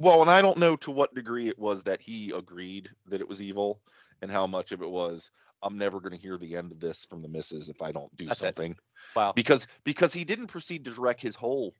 Well, 0.00 0.22
and 0.22 0.30
I 0.30 0.40
don't 0.40 0.56
know 0.58 0.76
to 0.76 0.90
what 0.90 1.14
degree 1.14 1.48
it 1.48 1.58
was 1.58 1.82
that 1.84 2.00
he 2.00 2.30
agreed 2.34 2.88
that 3.08 3.20
it 3.20 3.28
was 3.28 3.42
evil, 3.42 3.80
and 4.22 4.30
how 4.32 4.46
much 4.46 4.72
of 4.72 4.80
it 4.82 4.88
was 4.90 5.30
I'm 5.62 5.76
never 5.76 6.00
going 6.00 6.16
to 6.16 6.20
hear 6.20 6.38
the 6.38 6.56
end 6.56 6.72
of 6.72 6.80
this 6.80 7.04
from 7.04 7.20
the 7.20 7.28
missus 7.28 7.68
if 7.68 7.82
I 7.82 7.92
don't 7.92 8.14
do 8.16 8.24
That's 8.26 8.40
it. 8.40 8.56
something. 8.56 8.76
Well, 9.14 9.34
because 9.34 9.66
because 9.84 10.14
he 10.14 10.24
didn't 10.24 10.46
proceed 10.46 10.86
to 10.86 10.92
wreck 10.92 11.20
his 11.20 11.36
whole 11.36 11.74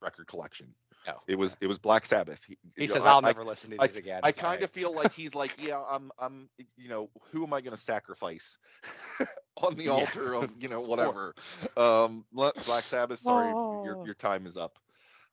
record 0.00 0.28
collection. 0.28 0.74
No. 1.04 1.14
It 1.26 1.36
was 1.36 1.56
it 1.60 1.66
was 1.66 1.78
Black 1.78 2.06
Sabbath. 2.06 2.40
He 2.46 2.56
know, 2.78 2.86
says, 2.86 3.04
I- 3.04 3.10
"I'll 3.10 3.18
I- 3.18 3.28
never 3.28 3.44
listen 3.44 3.70
to 3.72 3.76
these 3.78 3.96
again." 3.96 4.20
I 4.22 4.28
It's 4.28 4.38
all 4.38 4.42
kind 4.44 4.60
right. 4.60 4.64
of 4.64 4.70
feel 4.70 4.94
like 4.94 5.12
he's 5.12 5.34
like, 5.34 5.52
yeah, 5.58 5.82
I'm, 5.90 6.12
I'm, 6.18 6.48
you 6.76 6.88
know, 6.88 7.10
who 7.32 7.44
am 7.44 7.52
I 7.52 7.60
going 7.60 7.76
to 7.76 7.82
sacrifice 7.82 8.56
on 9.56 9.74
the 9.74 9.84
Yeah. 9.84 9.90
altar 9.90 10.34
of, 10.34 10.50
you 10.60 10.68
know, 10.68 10.80
whatever. 10.92 11.34
Um, 11.76 12.24
Black 12.32 12.84
Sabbath, 12.84 13.18
sorry, 13.18 13.48
your 13.48 13.96
Oh. 13.98 14.04
your 14.04 14.14
time 14.14 14.46
is 14.46 14.56
up. 14.56 14.78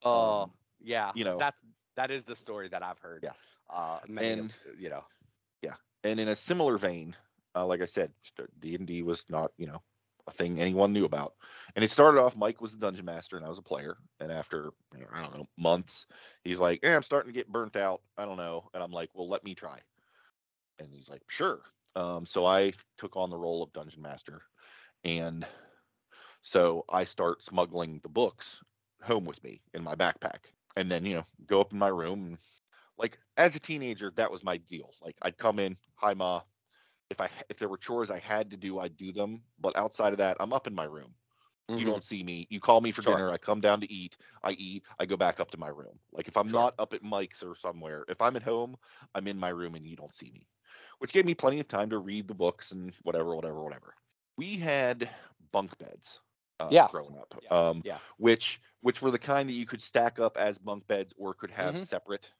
Oh, 0.03 0.41
um, 0.43 0.51
yeah. 0.81 1.11
you 1.13 1.23
know. 1.23 1.37
that 1.37 1.53
that 1.95 2.11
is 2.11 2.23
the 2.25 2.35
story 2.35 2.69
that 2.69 2.83
I've 2.83 2.99
heard. 2.99 3.23
Yeah. 3.23 3.33
Uh, 3.69 3.99
many 4.07 4.31
of- 4.31 4.39
And- 4.39 4.79
you 4.79 4.89
know. 4.89 5.03
Yeah, 5.61 5.75
and 6.03 6.19
in 6.19 6.27
a 6.27 6.35
similar 6.35 6.77
vein, 6.77 7.15
uh, 7.55 7.65
like 7.65 7.81
I 7.81 7.85
said, 7.85 8.11
D 8.59 8.75
and 8.75 8.87
D 8.87 9.03
was 9.03 9.29
not, 9.29 9.51
you 9.57 9.67
know, 9.67 9.81
a 10.27 10.31
thing 10.31 10.59
anyone 10.59 10.93
knew 10.93 11.05
about. 11.05 11.35
And 11.75 11.83
it 11.83 11.89
started 11.89 12.19
off, 12.21 12.35
Mike 12.35 12.61
was 12.61 12.71
the 12.71 12.79
dungeon 12.79 13.05
master, 13.05 13.37
and 13.37 13.45
I 13.45 13.49
was 13.49 13.59
a 13.59 13.63
player. 13.63 13.97
And 14.19 14.31
after, 14.31 14.71
you 14.93 15.01
know, 15.01 15.07
I 15.11 15.21
don't 15.21 15.35
know, 15.37 15.45
months, 15.57 16.05
he's 16.43 16.59
like, 16.59 16.81
"Yeah, 16.83 16.95
I'm 16.95 17.03
starting 17.03 17.31
to 17.31 17.37
get 17.37 17.51
burnt 17.51 17.75
out. 17.75 18.01
I 18.17 18.25
don't 18.25 18.37
know." 18.37 18.69
And 18.73 18.83
I'm 18.83 18.91
like, 18.91 19.09
"Well, 19.13 19.27
let 19.29 19.43
me 19.43 19.55
try." 19.55 19.79
And 20.79 20.91
he's 20.93 21.09
like, 21.09 21.23
"Sure." 21.27 21.61
Um, 21.95 22.25
so 22.25 22.45
I 22.45 22.73
took 22.97 23.15
on 23.17 23.29
the 23.29 23.37
role 23.37 23.63
of 23.63 23.73
dungeon 23.73 24.01
master, 24.01 24.41
and 25.03 25.45
so 26.41 26.85
I 26.89 27.03
start 27.03 27.43
smuggling 27.43 27.99
the 28.01 28.09
books 28.09 28.63
home 29.03 29.25
with 29.25 29.43
me 29.43 29.61
in 29.73 29.83
my 29.83 29.95
backpack, 29.95 30.39
and 30.77 30.89
then 30.91 31.05
you 31.05 31.15
know 31.15 31.25
go 31.45 31.61
up 31.61 31.73
in 31.73 31.79
my 31.79 31.87
room. 31.89 32.25
And, 32.25 32.37
like 32.97 33.19
as 33.37 33.55
a 33.55 33.59
teenager, 33.59 34.11
that 34.11 34.31
was 34.31 34.43
my 34.43 34.57
deal. 34.57 34.91
Like 35.01 35.17
I'd 35.23 35.37
come 35.37 35.59
in, 35.59 35.77
hi 35.95 36.13
ma. 36.15 36.43
If 37.09 37.21
I 37.21 37.29
if 37.49 37.57
there 37.57 37.69
were 37.69 37.77
chores 37.77 38.11
I 38.11 38.19
had 38.19 38.51
to 38.51 38.57
do, 38.57 38.79
I'd 38.79 38.97
do 38.97 39.11
them. 39.11 39.43
But 39.59 39.77
outside 39.77 40.13
of 40.13 40.19
that, 40.19 40.37
I'm 40.39 40.53
up 40.53 40.67
in 40.67 40.75
my 40.75 40.85
room. 40.85 41.15
You 41.75 41.85
Mhm. 41.85 41.85
don't 41.85 42.03
see 42.03 42.23
me. 42.23 42.47
You 42.49 42.59
call 42.59 42.81
me 42.81 42.91
for 42.91 43.01
Sure. 43.01 43.03
dinner. 43.03 43.31
I 43.31 43.37
come 43.37 43.61
down 43.61 43.81
to 43.81 43.91
eat. 43.91 44.17
I 44.43 44.51
eat. 44.53 44.85
I 44.99 45.05
go 45.05 45.17
back 45.17 45.39
up 45.39 45.51
to 45.51 45.57
my 45.59 45.69
room. 45.69 45.99
Like 46.11 46.27
if 46.27 46.37
I'm 46.37 46.51
Sure. 46.51 46.51
not 46.51 46.75
up 46.79 46.93
at 46.93 47.03
Mike's 47.03 47.43
or 47.43 47.55
somewhere, 47.55 48.05
if 48.09 48.21
I'm 48.21 48.35
at 48.35 48.43
home, 48.43 48.75
I'm 49.15 49.27
in 49.27 49.39
my 49.39 49.49
room 49.49 49.75
and 49.75 49.85
you 49.85 49.95
don't 49.95 50.15
see 50.15 50.31
me, 50.31 50.49
which 50.99 51.13
gave 51.13 51.25
me 51.25 51.35
plenty 51.35 51.59
of 51.61 51.67
time 51.69 51.89
to 51.91 51.99
read 51.99 52.27
the 52.27 52.35
books 52.35 52.71
and 52.73 52.93
whatever, 53.03 53.35
whatever, 53.35 53.63
whatever. 53.63 53.95
We 54.37 54.57
had 54.57 55.09
bunk 55.51 55.77
beds. 55.77 56.19
Uh, 56.61 56.67
Yeah. 56.71 56.87
Growing 56.91 57.17
up, 57.17 57.33
Yeah. 57.41 57.49
um, 57.49 57.81
Yeah. 57.83 57.97
which 58.17 58.61
which 58.81 59.01
were 59.01 59.11
the 59.11 59.19
kind 59.19 59.47
that 59.47 59.53
you 59.53 59.65
could 59.65 59.81
stack 59.81 60.19
up 60.19 60.37
as 60.37 60.57
bunk 60.57 60.87
beds 60.87 61.13
or 61.17 61.33
could 61.33 61.51
have 61.51 61.75
Mhm. 61.75 61.79
separate. 61.79 62.33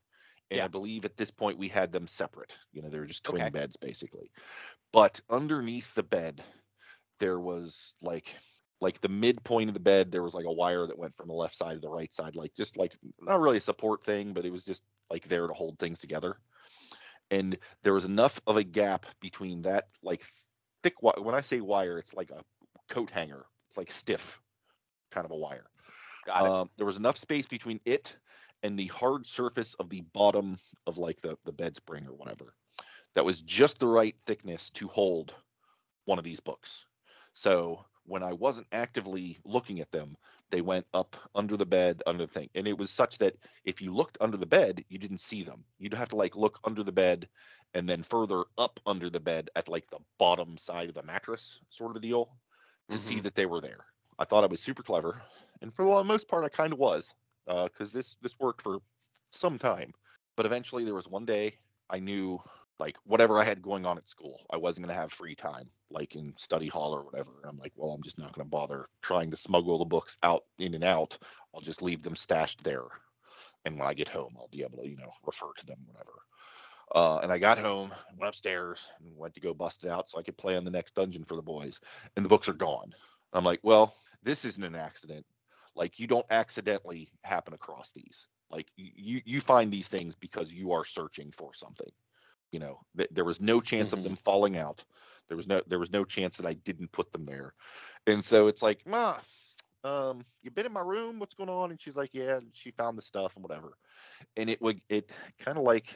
And 0.50 0.58
Yeah. 0.58 0.66
I 0.66 0.68
believe 0.68 1.06
at 1.06 1.18
this 1.18 1.32
point 1.32 1.58
we 1.58 1.68
had 1.68 1.92
them 1.92 2.08
separate. 2.08 2.58
You 2.72 2.82
know, 2.82 2.90
they 2.90 3.00
were 3.00 3.06
just 3.06 3.24
twin 3.24 3.42
Okay. 3.44 3.50
beds 3.52 3.78
basically. 3.78 4.32
But 4.92 5.22
underneath 5.30 5.94
the 5.96 6.04
bed, 6.04 6.44
there 7.20 7.40
was 7.40 7.96
like 8.02 8.36
like 8.80 9.00
the 9.02 9.10
midpoint 9.10 9.70
of 9.70 9.76
the 9.76 9.80
bed 9.80 10.12
there 10.12 10.24
was 10.24 10.34
like 10.34 10.46
a 10.46 10.52
wire 10.52 10.86
that 10.88 10.98
went 10.98 11.14
from 11.16 11.28
the 11.28 11.34
left 11.36 11.56
side 11.56 11.76
to 11.76 11.80
the 11.80 11.90
right 11.90 12.12
side 12.14 12.36
like 12.36 12.54
just 12.56 12.78
like 12.78 12.98
not 13.20 13.40
really 13.40 13.58
a 13.58 13.62
support 13.62 14.04
thing 14.04 14.34
but 14.34 14.44
it 14.46 14.52
was 14.52 14.66
just 14.66 14.84
like 15.12 15.28
there 15.28 15.46
to 15.48 15.54
hold 15.54 15.78
things 15.78 16.00
together 16.00 16.40
and 17.30 17.58
there 17.84 17.94
was 17.94 18.06
enough 18.06 18.42
of 18.48 18.58
a 18.58 18.64
gap 18.64 19.06
between 19.20 19.62
that 19.62 19.86
like 20.02 20.26
thick 20.82 20.96
wi- 21.02 21.20
when 21.24 21.36
i 21.36 21.42
say 21.42 21.62
wire 21.62 22.00
it's 22.00 22.14
like 22.16 22.32
a 22.32 22.44
coat 22.90 23.12
hanger 23.12 23.46
it's 23.72 23.78
like 23.78 23.90
stiff 23.90 24.42
kind 25.12 25.24
of 25.24 25.32
a 25.32 25.36
wire. 25.36 25.66
Got 26.26 26.46
it. 26.46 26.52
um, 26.52 26.70
there 26.76 26.86
was 26.86 26.98
enough 26.98 27.16
space 27.16 27.46
between 27.46 27.80
it 27.86 28.18
and 28.64 28.78
the 28.78 28.88
hard 28.88 29.26
surface 29.26 29.76
of 29.76 29.90
the 29.90 30.02
bottom 30.14 30.60
of 30.86 30.98
like 30.98 31.22
the 31.22 31.38
the 31.46 31.54
bed 31.54 31.78
spring 31.78 32.06
or 32.06 32.14
whatever 32.14 32.54
that 33.16 33.24
was 33.24 33.42
just 33.42 33.80
the 33.80 33.88
right 33.88 34.16
thickness 34.26 34.70
to 34.72 34.88
hold 34.90 35.34
one 36.06 36.18
of 36.18 36.24
these 36.24 36.42
books. 36.42 36.86
So 37.34 37.86
when 38.06 38.24
i 38.24 38.34
wasn't 38.34 38.68
actively 38.72 39.38
looking 39.46 39.80
at 39.80 39.92
them 39.92 40.18
they 40.50 40.60
went 40.60 40.88
up 40.94 41.16
under 41.34 41.56
the 41.56 41.66
bed 41.66 42.02
under 42.06 42.26
the 42.26 42.32
thing. 42.32 42.50
And 42.56 42.68
it 42.68 42.78
was 42.78 42.92
such 42.92 43.20
that 43.20 43.38
if 43.64 43.82
you 43.82 43.94
looked 43.94 44.18
under 44.20 44.36
the 44.36 44.46
bed 44.46 44.84
you 44.90 44.98
didn't 44.98 45.22
see 45.22 45.44
them. 45.44 45.64
You'd 45.80 45.94
have 45.94 46.10
to 46.10 46.18
like 46.18 46.36
look 46.36 46.60
under 46.66 46.84
the 46.84 46.92
bed 46.92 47.30
and 47.74 47.88
then 47.88 48.04
further 48.04 48.44
up 48.58 48.82
under 48.86 49.10
the 49.10 49.22
bed 49.22 49.50
at 49.56 49.70
like 49.70 49.90
the 49.90 50.00
bottom 50.20 50.58
side 50.58 50.90
of 50.90 50.96
the 50.96 51.04
mattress 51.04 51.62
sort 51.70 51.92
of 51.92 51.98
a 51.98 52.02
deal 52.02 52.36
to 52.92 53.00
see 53.00 53.20
Mhm. 53.20 53.24
that 53.24 53.36
they 53.36 53.46
were 53.46 53.62
there. 53.62 53.86
I 54.20 54.26
thought 54.26 54.44
i 54.44 54.48
was 54.48 54.62
super 54.62 54.84
clever 54.84 55.22
and 55.62 55.74
for 55.74 55.84
the 55.86 56.04
most 56.04 56.28
part 56.28 56.46
i 56.46 56.50
kind 56.50 56.74
of 56.74 56.80
was 56.80 57.14
because 57.48 57.92
this 57.92 58.16
this 58.22 58.38
worked 58.40 58.62
for 58.62 58.80
some 59.32 59.58
time. 59.60 59.94
But 60.38 60.46
eventually 60.46 60.84
there 60.86 60.96
was 60.96 61.08
one 61.08 61.26
day 61.26 61.58
i 61.90 62.00
knew 62.00 62.42
like 62.80 62.98
whatever 63.06 63.40
i 63.40 63.44
had 63.44 63.62
going 63.62 63.86
on 63.86 63.98
at 63.98 64.10
school 64.10 64.42
i 64.52 64.58
wasn't 64.58 64.86
going 64.86 64.96
to 64.96 65.02
have 65.02 65.12
free 65.12 65.36
time 65.36 65.70
like 65.90 66.16
in 66.16 66.34
study 66.38 66.68
hall 66.68 66.94
or 66.96 67.04
whatever. 67.04 67.32
And 67.42 67.50
i'm 67.50 67.58
like 67.60 67.74
well 67.76 67.92
i'm 67.92 68.04
just 68.04 68.20
not 68.20 68.34
going 68.34 68.46
to 68.46 68.50
bother 68.50 68.88
trying 69.02 69.32
to 69.32 69.38
smuggle 69.38 69.80
the 69.80 69.86
books 69.86 70.18
out 70.24 70.46
in 70.60 70.74
and 70.76 70.84
out. 70.84 71.18
I'll 71.54 71.62
just 71.62 71.82
leave 71.82 72.02
them 72.04 72.16
stashed 72.16 72.64
there. 72.64 72.86
And 73.66 73.78
when 73.78 73.88
i 73.88 73.94
get 73.94 74.10
home 74.10 74.36
i'll 74.38 74.48
be 74.50 74.64
able 74.64 74.80
to 74.80 74.88
you 74.90 74.98
know 74.98 75.12
refer 75.26 75.52
to 75.58 75.66
them 75.66 75.80
whatever 75.88 76.14
uh, 76.94 77.20
and 77.24 77.32
I 77.32 77.38
got 77.40 77.58
home, 77.58 77.92
went 78.18 78.30
upstairs, 78.30 78.90
and 79.00 79.18
went 79.18 79.36
to 79.36 79.40
go 79.42 79.54
bust 79.54 79.84
it 79.84 79.90
out 79.90 80.10
so 80.10 80.20
I 80.20 80.24
could 80.24 80.38
play 80.38 80.56
on 80.58 80.66
the 80.66 80.72
next 80.72 80.96
dungeon 80.96 81.24
for 81.24 81.36
the 81.36 81.42
boys. 81.42 81.82
And 82.16 82.26
the 82.26 82.30
books 82.30 82.50
are 82.50 82.54
gone. 82.54 82.94
I'm 83.34 83.44
like, 83.44 83.60
well, 83.64 83.96
this 84.24 84.46
isn't 84.46 84.64
an 84.64 84.76
accident. 84.76 85.26
Like 85.76 86.00
you 86.00 86.08
don't 86.08 86.26
accidentally 86.30 87.12
happen 87.24 87.54
across 87.54 87.92
these. 87.92 88.28
Like 88.50 88.68
you 88.76 89.22
you 89.26 89.40
find 89.40 89.72
these 89.72 89.88
things 89.88 90.16
because 90.16 90.52
you 90.52 90.74
are 90.74 90.84
searching 90.84 91.32
for 91.32 91.54
something. 91.54 91.92
You 92.52 92.60
know, 92.60 92.80
th- 92.98 93.10
there 93.12 93.24
was 93.24 93.40
no 93.40 93.62
chance 93.62 93.92
Mhm. 93.92 93.98
of 93.98 94.04
them 94.04 94.16
falling 94.16 94.58
out. 94.58 94.84
There 95.30 95.38
was 95.38 95.48
no 95.48 95.62
there 95.68 95.80
was 95.80 95.92
no 95.92 96.04
chance 96.04 96.38
that 96.38 96.46
I 96.46 96.54
didn't 96.54 96.92
put 96.92 97.14
them 97.14 97.24
there. 97.24 97.54
And 98.06 98.24
so 98.24 98.48
it's 98.48 98.62
like, 98.62 98.86
ma, 98.86 99.16
um, 99.84 100.26
you 100.44 100.52
been 100.52 100.66
in 100.66 100.74
my 100.74 100.82
room? 100.82 101.20
What's 101.20 101.36
going 101.36 101.50
on? 101.50 101.72
And 101.72 101.80
she's 101.80 101.96
like, 101.96 102.10
yeah. 102.14 102.38
And 102.38 102.50
she 102.54 102.72
found 102.72 102.98
the 102.98 103.02
stuff 103.02 103.36
and 103.36 103.44
whatever. 103.44 103.78
And 104.36 104.50
it 104.50 104.62
would 104.62 104.82
it 104.90 105.10
kind 105.40 105.58
of 105.58 105.64
like 105.64 105.96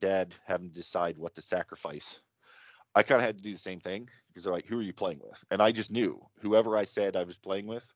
dad 0.00 0.34
having 0.44 0.68
to 0.68 0.74
decide 0.74 1.18
what 1.18 1.34
to 1.36 1.42
sacrifice. 1.42 2.20
I 2.94 3.02
kind 3.02 3.20
of 3.20 3.26
had 3.26 3.36
to 3.36 3.42
do 3.42 3.52
the 3.52 3.58
same 3.58 3.80
thing 3.80 4.08
because 4.28 4.44
they're 4.44 4.52
like, 4.52 4.66
who 4.66 4.78
are 4.78 4.82
you 4.82 4.92
playing 4.92 5.20
with? 5.22 5.42
And 5.50 5.60
I 5.62 5.72
just 5.72 5.90
knew 5.90 6.20
whoever 6.40 6.76
I 6.76 6.84
said 6.84 7.16
I 7.16 7.24
was 7.24 7.36
playing 7.36 7.66
with, 7.66 7.86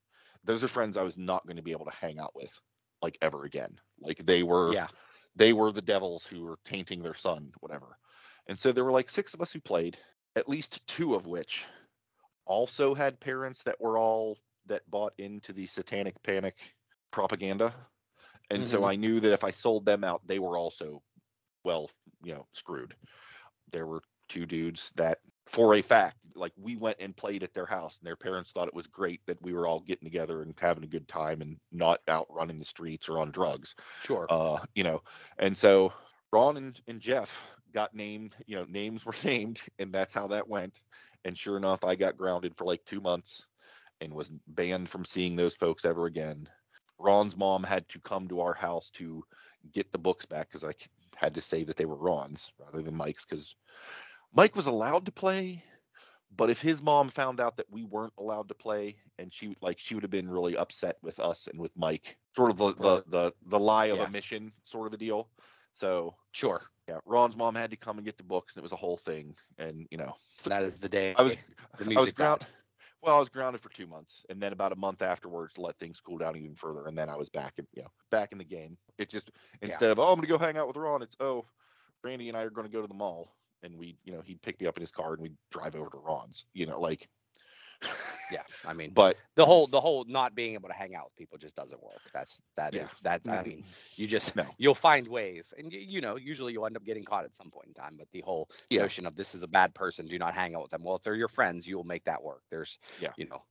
those 0.44 0.62
are 0.64 0.68
friends 0.68 0.96
I 0.96 1.02
was 1.02 1.18
not 1.18 1.46
going 1.46 1.56
to 1.56 1.62
be 1.62 1.72
able 1.72 1.86
to 1.86 1.96
hang 1.96 2.18
out 2.18 2.34
with 2.34 2.58
like 3.02 3.16
ever 3.22 3.44
again. 3.44 3.78
Like 3.98 4.18
they 4.18 4.42
were, 4.42 4.74
Yeah. 4.74 4.88
they 5.36 5.52
were 5.52 5.72
the 5.72 5.82
devils 5.82 6.26
who 6.26 6.42
were 6.42 6.58
tainting 6.64 7.02
their 7.02 7.14
son, 7.14 7.52
whatever. 7.60 7.96
And 8.46 8.58
so 8.58 8.72
there 8.72 8.84
were 8.84 8.92
like 8.92 9.08
six 9.08 9.34
of 9.34 9.40
us 9.40 9.52
who 9.52 9.60
played, 9.60 9.98
at 10.36 10.48
least 10.48 10.86
two 10.86 11.14
of 11.14 11.26
which 11.26 11.66
also 12.46 12.94
had 12.94 13.20
parents 13.20 13.62
that 13.64 13.80
were 13.80 13.98
all 13.98 14.38
that 14.66 14.88
bought 14.90 15.14
into 15.18 15.52
the 15.52 15.66
satanic 15.66 16.22
panic 16.22 16.56
propaganda. 17.10 17.74
And 18.50 18.66
so 18.66 18.84
Mhm. 18.84 18.84
I 18.84 18.96
knew 18.96 19.20
that 19.20 19.32
if 19.32 19.44
I 19.44 19.50
sold 19.52 19.84
them 19.86 20.04
out, 20.04 20.26
they 20.26 20.38
were 20.38 20.58
also 20.58 21.02
well, 21.64 21.90
you 22.22 22.34
know, 22.34 22.46
screwed. 22.52 22.94
There 23.72 23.86
were 23.86 24.02
two 24.28 24.46
dudes 24.46 24.92
that, 24.96 25.18
for 25.46 25.74
a 25.74 25.82
fact, 25.82 26.16
like 26.34 26.52
we 26.56 26.76
went 26.76 26.98
and 27.00 27.16
played 27.16 27.42
at 27.42 27.54
their 27.54 27.66
house, 27.66 27.98
and 27.98 28.06
their 28.06 28.16
parents 28.16 28.52
thought 28.52 28.68
it 28.68 28.74
was 28.74 28.86
great 28.86 29.20
that 29.26 29.42
we 29.42 29.52
were 29.52 29.66
all 29.66 29.80
getting 29.80 30.06
together 30.06 30.42
and 30.42 30.54
having 30.58 30.84
a 30.84 30.88
good 30.88 31.08
time 31.08 31.40
and 31.40 31.58
not 31.72 32.00
out 32.08 32.26
running 32.30 32.56
the 32.56 32.64
streets 32.64 33.08
or 33.08 33.18
on 33.18 33.30
drugs. 33.30 33.74
Sure. 34.02 34.26
Uh, 34.30 34.58
you 34.74 34.84
know, 34.84 35.02
and 35.38 35.56
so 35.56 35.92
Ron 36.32 36.56
and, 36.56 36.80
and 36.86 37.00
Jeff 37.00 37.44
got 37.72 37.94
named, 37.94 38.34
you 38.46 38.56
know, 38.56 38.64
names 38.68 39.04
were 39.06 39.14
named, 39.24 39.60
and 39.78 39.92
that's 39.92 40.14
how 40.14 40.28
that 40.28 40.48
went. 40.48 40.80
And 41.24 41.36
sure 41.36 41.56
enough, 41.56 41.84
I 41.84 41.96
got 41.96 42.16
grounded 42.16 42.56
for 42.56 42.64
like 42.64 42.84
two 42.86 43.00
months 43.00 43.46
and 44.00 44.14
was 44.14 44.30
banned 44.46 44.88
from 44.88 45.04
seeing 45.04 45.36
those 45.36 45.54
folks 45.54 45.84
ever 45.84 46.06
again. 46.06 46.48
Ron's 46.98 47.36
mom 47.36 47.62
had 47.62 47.88
to 47.90 48.00
come 48.00 48.28
to 48.28 48.40
our 48.40 48.54
house 48.54 48.90
to 48.90 49.24
get 49.72 49.92
the 49.92 49.98
books 49.98 50.26
back 50.26 50.48
because 50.48 50.64
I 50.64 50.72
had 51.20 51.34
to 51.34 51.40
say 51.40 51.64
that 51.64 51.76
they 51.76 51.84
were 51.84 51.96
Ron's 51.96 52.50
rather 52.58 52.80
than 52.80 52.96
Mike's 52.96 53.26
because 53.26 53.54
Mike 54.32 54.56
was 54.56 54.66
allowed 54.66 55.04
to 55.06 55.12
play, 55.12 55.62
but 56.34 56.48
if 56.48 56.60
his 56.60 56.82
mom 56.82 57.08
found 57.10 57.40
out 57.40 57.56
that 57.58 57.70
we 57.70 57.84
weren't 57.84 58.14
allowed 58.18 58.48
to 58.48 58.54
play, 58.54 58.96
and 59.18 59.32
she 59.32 59.54
like 59.60 59.78
she 59.78 59.94
would 59.94 60.02
have 60.04 60.10
been 60.10 60.30
really 60.30 60.56
upset 60.56 60.96
with 61.02 61.20
us 61.20 61.46
and 61.46 61.60
with 61.60 61.76
Mike, 61.76 62.16
sort 62.34 62.50
of 62.50 62.56
the 62.56 62.72
the 62.74 63.04
the, 63.08 63.32
the 63.46 63.58
lie 63.58 63.86
of 63.86 63.98
Yeah. 63.98 64.04
omission 64.04 64.52
sort 64.64 64.86
of 64.86 64.94
a 64.94 64.96
deal. 64.96 65.28
So 65.74 66.14
Sure. 66.32 66.62
yeah, 66.88 66.98
Ron's 67.04 67.36
mom 67.36 67.54
had 67.54 67.70
to 67.70 67.76
come 67.76 67.98
and 67.98 68.04
get 68.04 68.16
the 68.16 68.24
books, 68.24 68.54
and 68.54 68.62
it 68.62 68.64
was 68.64 68.72
a 68.72 68.76
whole 68.76 68.96
thing. 68.96 69.36
And 69.58 69.86
you 69.90 69.98
know, 69.98 70.14
That 70.44 70.62
is 70.62 70.78
the 70.78 70.88
day. 70.88 71.14
I 71.18 71.22
was 71.22 71.36
the 71.78 71.84
I 71.84 71.84
was 71.84 71.88
music 71.88 72.14
ground. 72.14 72.46
Well, 73.02 73.16
I 73.16 73.18
was 73.18 73.30
grounded 73.30 73.62
for 73.62 73.70
two 73.70 73.86
months, 73.86 74.26
and 74.28 74.42
then 74.42 74.52
about 74.52 74.72
a 74.72 74.76
month 74.76 75.00
afterwards 75.00 75.54
to 75.54 75.62
let 75.62 75.78
things 75.78 76.00
cool 76.00 76.18
down 76.18 76.36
even 76.36 76.54
further, 76.54 76.86
and 76.86 76.96
then 76.96 77.08
I 77.08 77.16
was 77.16 77.30
back 77.30 77.54
in, 77.56 77.66
you 77.74 77.82
know, 77.82 77.88
back 78.10 78.32
in 78.32 78.38
the 78.38 78.44
game. 78.44 78.76
It 78.98 79.08
just 79.08 79.30
instead 79.62 79.90
of 79.90 79.98
oh, 79.98 80.08
I'm 80.12 80.16
gonna 80.16 80.26
go 80.26 80.38
hang 80.38 80.58
out 80.58 80.66
with 80.66 80.76
Ron, 80.76 81.02
it's 81.02 81.16
oh, 81.20 81.46
Randy 82.04 82.28
and 82.28 82.36
I 82.36 82.42
are 82.42 82.50
gonna 82.50 82.68
go 82.68 82.82
to 82.82 82.88
the 82.88 82.94
mall, 82.94 83.34
and 83.62 83.78
we, 83.78 83.96
you 84.04 84.12
know, 84.12 84.20
he'd 84.20 84.42
pick 84.42 84.60
me 84.60 84.66
up 84.66 84.76
in 84.76 84.82
his 84.82 84.92
car 84.92 85.14
and 85.14 85.22
we'd 85.22 85.36
drive 85.50 85.76
over 85.76 85.90
to 85.90 85.98
Ron's, 85.98 86.44
you 86.52 86.66
know, 86.66 86.80
like. 86.80 87.08
Yeah. 88.32 88.42
I 88.66 88.72
mean, 88.72 88.92
But 88.94 89.16
the 89.34 89.44
whole 89.44 89.66
the 89.66 89.80
whole 89.80 90.04
not 90.04 90.34
being 90.34 90.54
able 90.54 90.68
to 90.68 90.74
hang 90.74 90.94
out 90.94 91.04
with 91.06 91.16
people 91.16 91.38
just 91.38 91.56
doesn't 91.56 91.82
work. 91.82 92.00
That's 92.12 92.42
that 92.56 92.74
is 92.74 92.96
Yeah. 93.02 93.18
that. 93.18 93.32
I 93.32 93.36
mm-hmm. 93.38 93.48
mean, 93.48 93.64
you 93.96 94.06
just 94.06 94.34
No. 94.36 94.46
you'll 94.58 94.74
find 94.74 95.06
ways, 95.08 95.52
and 95.56 95.72
you, 95.72 95.80
you 95.80 96.00
know, 96.00 96.16
usually 96.16 96.52
you'll 96.52 96.66
end 96.66 96.76
up 96.76 96.84
getting 96.84 97.04
caught 97.04 97.24
at 97.24 97.34
some 97.34 97.50
point 97.50 97.68
in 97.68 97.74
time. 97.74 97.96
But 97.98 98.08
the 98.12 98.20
whole 98.20 98.48
Yeah. 98.70 98.82
notion 98.82 99.06
of 99.06 99.16
this 99.16 99.34
is 99.34 99.42
a 99.42 99.48
bad 99.48 99.74
person, 99.74 100.06
do 100.06 100.18
not 100.18 100.34
hang 100.34 100.54
out 100.54 100.62
with 100.62 100.70
them. 100.70 100.82
Well, 100.82 100.96
if 100.96 101.02
they're 101.02 101.14
your 101.14 101.28
friends, 101.28 101.66
you 101.66 101.76
will 101.76 101.84
make 101.84 102.04
that 102.04 102.22
work. 102.22 102.42
There's, 102.50 102.78
Yeah. 103.00 103.12
you 103.16 103.26
know, 103.26 103.42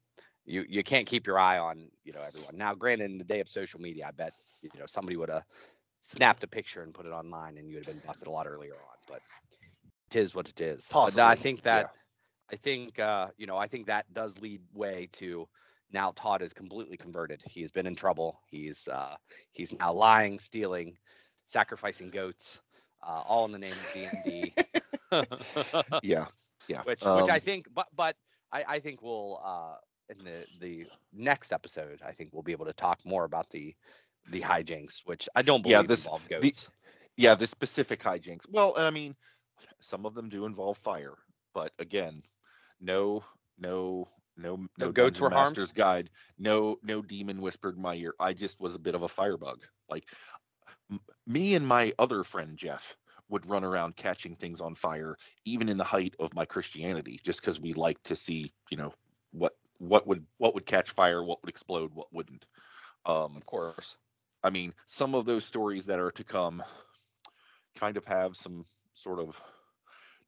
you 0.45 0.65
you 0.67 0.83
can't 0.83 1.07
keep 1.07 1.27
your 1.27 1.39
eye 1.39 1.59
on 1.59 1.89
you 2.03 2.13
know 2.13 2.21
everyone. 2.21 2.57
Now, 2.57 2.73
granted, 2.75 3.11
in 3.11 3.17
the 3.17 3.23
day 3.23 3.39
of 3.39 3.49
social 3.49 3.79
media, 3.79 4.07
I 4.07 4.11
bet 4.11 4.33
you 4.61 4.79
know 4.79 4.85
somebody 4.87 5.15
would 5.15 5.29
have 5.29 5.43
snapped 6.01 6.43
a 6.43 6.47
picture 6.47 6.81
and 6.81 6.93
put 6.93 7.05
it 7.05 7.11
online, 7.11 7.57
and 7.57 7.69
you 7.69 7.75
would 7.77 7.85
have 7.85 7.95
been 7.95 8.03
busted 8.05 8.27
a 8.27 8.31
lot 8.31 8.47
earlier 8.47 8.73
on. 8.73 8.97
But 9.07 9.21
it 10.11 10.19
is 10.19 10.33
what 10.33 10.49
it 10.49 10.59
is. 10.61 10.89
But 10.91 11.17
I 11.19 11.35
think 11.35 11.63
that 11.63 11.91
I 12.51 12.55
think 12.55 12.99
uh, 12.99 13.27
you 13.37 13.47
know 13.47 13.57
I 13.57 13.67
think 13.67 13.87
that 13.87 14.11
does 14.13 14.39
lead 14.39 14.61
way 14.73 15.09
to 15.13 15.47
now 15.91 16.13
Todd 16.15 16.41
is 16.41 16.53
completely 16.53 16.97
converted. 16.97 17.41
He's 17.45 17.71
been 17.71 17.85
in 17.87 17.95
trouble. 17.95 18.39
He's 18.47 18.87
uh, 18.87 19.15
he's 19.51 19.73
now 19.73 19.93
lying, 19.93 20.39
stealing, 20.39 20.97
sacrificing 21.47 22.09
goats, 22.09 22.61
uh, 23.05 23.21
all 23.27 23.45
in 23.45 23.51
the 23.51 23.59
name 23.59 23.73
of 23.73 23.93
D 23.93 24.07
and 24.11 24.23
D. 24.23 24.53
Yeah. 26.03 26.25
Yeah. 26.67 26.83
which 26.83 27.03
Um, 27.03 27.21
which 27.21 27.31
I 27.31 27.39
think 27.39 27.67
but 27.73 27.87
but 27.95 28.15
I, 28.51 28.63
I 28.67 28.79
think 28.79 29.01
we'll 29.01 29.41
uh 29.43 29.75
in 30.09 30.23
the 30.23 30.45
the 30.59 30.85
next 31.13 31.51
episode 31.51 31.99
I 32.05 32.11
think 32.11 32.29
we'll 32.31 32.43
be 32.43 32.51
able 32.51 32.65
to 32.67 32.73
talk 32.73 32.99
more 33.03 33.23
about 33.23 33.49
the 33.49 33.73
the 34.29 34.41
hijinks 34.41 35.01
which 35.05 35.27
I 35.35 35.41
don't 35.41 35.63
believe 35.63 35.77
Yeah, 35.77 35.83
this- 35.83 36.05
involve 36.05 36.27
the- 36.27 36.35
goats. 36.41 36.69
yeah, 37.17 37.33
the 37.35 37.47
specific 37.47 38.01
hijinks. 38.01 38.45
Well, 38.47 38.75
and 38.75 38.85
I 38.85 38.91
mean, 38.91 39.15
some 39.79 40.05
of 40.05 40.13
them 40.13 40.29
do 40.29 40.45
involve 40.45 40.77
fire, 40.77 41.15
but 41.55 41.71
again, 41.79 42.21
no, 42.79 43.23
no, 43.57 44.09
no, 44.37 44.67
no, 44.77 44.87
No 44.87 44.91
goats 44.91 45.21
were 45.21 45.29
harmed? 45.29 45.59
Master's 45.59 45.71
Guide. 45.71 46.09
No, 46.37 46.77
no 46.83 47.01
demon 47.01 47.41
whispered 47.41 47.75
in 47.75 47.81
my 47.81 47.95
ear. 47.95 48.13
I 48.19 48.33
just 48.33 48.59
was 48.59 48.75
a 48.75 48.79
bit 48.79 48.95
of 48.95 49.03
a 49.03 49.09
firebug. 49.09 49.65
Like 49.89 50.05
m- 50.91 51.01
me 51.27 51.55
and 51.55 51.67
my 51.67 51.93
other 51.99 52.23
friend 52.23 52.57
Jeff 52.57 52.97
would 53.29 53.49
run 53.49 53.63
around 53.63 53.95
catching 53.95 54.35
things 54.35 54.61
on 54.61 54.75
fire, 54.75 55.17
even 55.45 55.69
in 55.69 55.77
the 55.77 55.83
height 55.83 56.15
of 56.19 56.33
my 56.33 56.45
Christianity, 56.45 57.19
just 57.23 57.41
because 57.41 57.59
we 57.59 57.73
like 57.73 58.01
to 58.03 58.15
see, 58.15 58.51
you 58.69 58.77
know, 58.77 58.93
what 59.31 59.55
what 59.79 60.07
would 60.07 60.25
what 60.37 60.53
would 60.55 60.65
catch 60.65 60.91
fire, 60.91 61.23
what 61.23 61.41
would 61.43 61.49
explode, 61.49 61.93
what 61.93 62.11
wouldn't. 62.13 62.45
Um, 63.05 63.37
of 63.37 63.45
course. 63.45 63.97
I 64.43 64.49
mean, 64.49 64.73
some 64.87 65.15
of 65.15 65.25
those 65.25 65.45
stories 65.45 65.85
that 65.87 65.99
are 65.99 66.11
to 66.13 66.23
come 66.23 66.63
kind 67.75 67.97
of 67.97 68.05
have 68.05 68.35
some 68.35 68.65
sort 68.93 69.19
of 69.19 69.41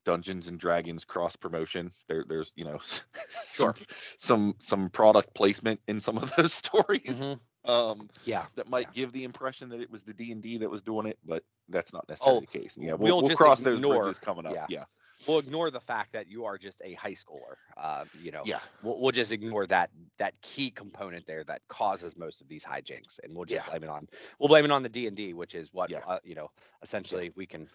Dungeons 0.06 0.48
and 0.48 0.60
Dragons 0.60 1.06
cross 1.06 1.36
promotion. 1.36 1.92
There, 2.08 2.24
there's 2.28 2.52
you 2.56 2.66
know 2.66 2.80
some, 3.44 3.74
some 4.18 4.56
some 4.60 4.90
product 4.90 5.34
placement 5.34 5.80
in 5.88 6.02
some 6.02 6.18
of 6.18 6.36
those 6.36 6.54
stories 6.64 7.22
um, 7.66 8.10
Yeah. 8.26 8.46
that 8.56 8.70
might 8.70 8.88
Yeah. 8.94 9.04
give 9.04 9.12
the 9.14 9.24
impression 9.24 9.70
that 9.70 9.82
it 9.82 9.92
was 9.92 10.04
the 10.04 10.14
D 10.14 10.32
and 10.32 10.42
D 10.42 10.58
that 10.60 10.70
was 10.70 10.82
doing 10.82 11.06
it, 11.08 11.20
but 11.26 11.44
that's 11.70 11.94
not 11.94 12.08
necessarily 12.10 12.48
Oh, 12.48 12.52
the 12.52 12.60
case. 12.60 12.78
Yeah, 12.80 12.94
we'll 12.94 13.18
we'll, 13.18 13.22
we'll 13.28 13.36
cross 13.36 13.62
those 13.62 13.78
ignore- 13.78 14.04
bridges 14.04 14.20
coming 14.20 14.46
up. 14.46 14.54
yeah. 14.54 14.66
Yeah, 14.70 14.84
We'll 15.28 15.38
ignore 15.38 15.70
the 15.70 15.80
fact 15.80 16.14
that 16.14 16.28
you 16.28 16.46
are 16.46 16.58
just 16.58 16.82
a 16.84 16.94
high 16.96 17.12
schooler. 17.14 17.54
Uh, 17.78 18.06
you 18.24 18.32
know, 18.32 18.42
yeah, 18.44 18.58
we'll, 18.82 19.00
we'll 19.00 19.12
just 19.12 19.32
ignore 19.32 19.68
that 19.68 19.92
that 20.18 20.34
key 20.42 20.72
component 20.72 21.28
there 21.28 21.44
that 21.44 21.62
causes 21.68 22.18
most 22.18 22.42
of 22.42 22.48
these 22.48 22.64
hijinks, 22.66 23.20
and 23.24 23.36
we'll 23.36 23.46
just 23.46 23.64
Yeah. 23.64 23.70
blame 23.70 23.84
it 23.84 23.90
on 23.90 24.08
we'll 24.40 24.50
blame 24.50 24.66
it 24.66 24.72
on 24.72 24.82
the 24.82 24.90
D 24.90 25.06
and 25.06 25.16
D, 25.16 25.34
which 25.36 25.54
is 25.54 25.72
what 25.72 25.92
Yeah. 25.92 26.00
uh, 26.08 26.20
you 26.24 26.34
know 26.34 26.50
essentially 26.82 27.32
we 27.36 27.46
can 27.46 27.70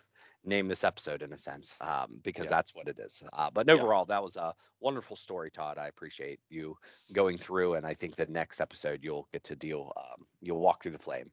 name 0.47 0.69
this 0.69 0.85
episode 0.85 1.23
in 1.23 1.33
a 1.33 1.39
sense 1.39 1.77
um, 1.81 2.21
because 2.23 2.45
Yeah. 2.45 2.51
that's 2.51 2.75
what 2.75 2.89
it 2.89 2.99
is. 2.99 3.23
Uh, 3.33 3.51
but 3.51 3.67
Yeah. 3.67 3.75
overall, 3.75 4.05
that 4.07 4.23
was 4.23 4.37
a 4.37 4.55
wonderful 4.81 5.17
story, 5.17 5.51
Todd. 5.51 5.79
I 5.79 5.89
appreciate 5.89 6.41
you 6.49 6.77
going 7.13 7.37
through, 7.37 7.75
and 7.75 7.87
I 7.87 7.95
think 7.95 8.17
the 8.17 8.27
next 8.27 8.61
episode 8.61 9.01
you'll 9.03 9.29
get 9.33 9.45
to 9.45 9.57
deal 9.57 9.93
um, 9.97 10.27
you'll 10.41 10.61
walk 10.61 10.83
through 10.83 10.93
the 10.93 10.99
flame. 10.99 11.31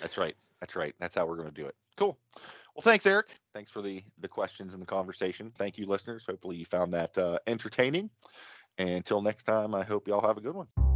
that's 0.00 0.16
right. 0.16 0.36
That's 0.60 0.74
right. 0.74 0.94
That's 0.98 1.14
how 1.14 1.26
we're 1.26 1.36
going 1.36 1.48
to 1.48 1.54
do 1.54 1.66
it. 1.66 1.76
Cool. 1.96 2.18
Well, 2.74 2.82
thanks, 2.82 3.06
Eric. 3.06 3.28
Thanks 3.54 3.70
for 3.70 3.82
the 3.82 4.02
the 4.18 4.28
questions 4.28 4.72
and 4.74 4.82
the 4.82 4.86
conversation. 4.86 5.50
Thank 5.54 5.78
you, 5.78 5.86
listeners. 5.86 6.24
Hopefully, 6.26 6.56
you 6.56 6.64
found 6.64 6.92
that 6.94 7.16
uh, 7.18 7.38
entertaining. 7.46 8.10
And 8.78 8.90
until 8.90 9.22
next 9.22 9.44
time, 9.44 9.74
I 9.74 9.84
hope 9.84 10.06
y'all 10.08 10.26
have 10.26 10.36
a 10.36 10.40
good 10.42 10.54
one. 10.54 10.95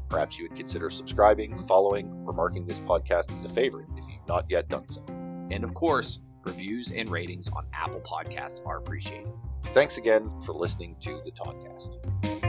Perhaps 0.11 0.37
you 0.37 0.43
would 0.43 0.57
consider 0.57 0.89
subscribing, 0.89 1.57
following, 1.57 2.11
or 2.27 2.33
marking 2.33 2.67
this 2.67 2.81
podcast 2.81 3.31
as 3.31 3.45
a 3.45 3.49
favorite 3.49 3.87
if 3.95 4.05
you've 4.09 4.27
not 4.27 4.45
yet 4.49 4.67
done 4.67 4.87
so. 4.89 5.01
And 5.07 5.63
of 5.63 5.73
course, 5.73 6.19
reviews 6.43 6.91
and 6.91 7.09
ratings 7.09 7.47
on 7.47 7.65
Apple 7.71 8.01
Podcast 8.01 8.61
are 8.65 8.77
appreciated. 8.77 9.31
Thanks 9.73 9.97
again 9.97 10.29
for 10.41 10.51
listening 10.51 10.97
to 10.99 11.21
the 11.23 11.31
Toddcast. 11.31 12.40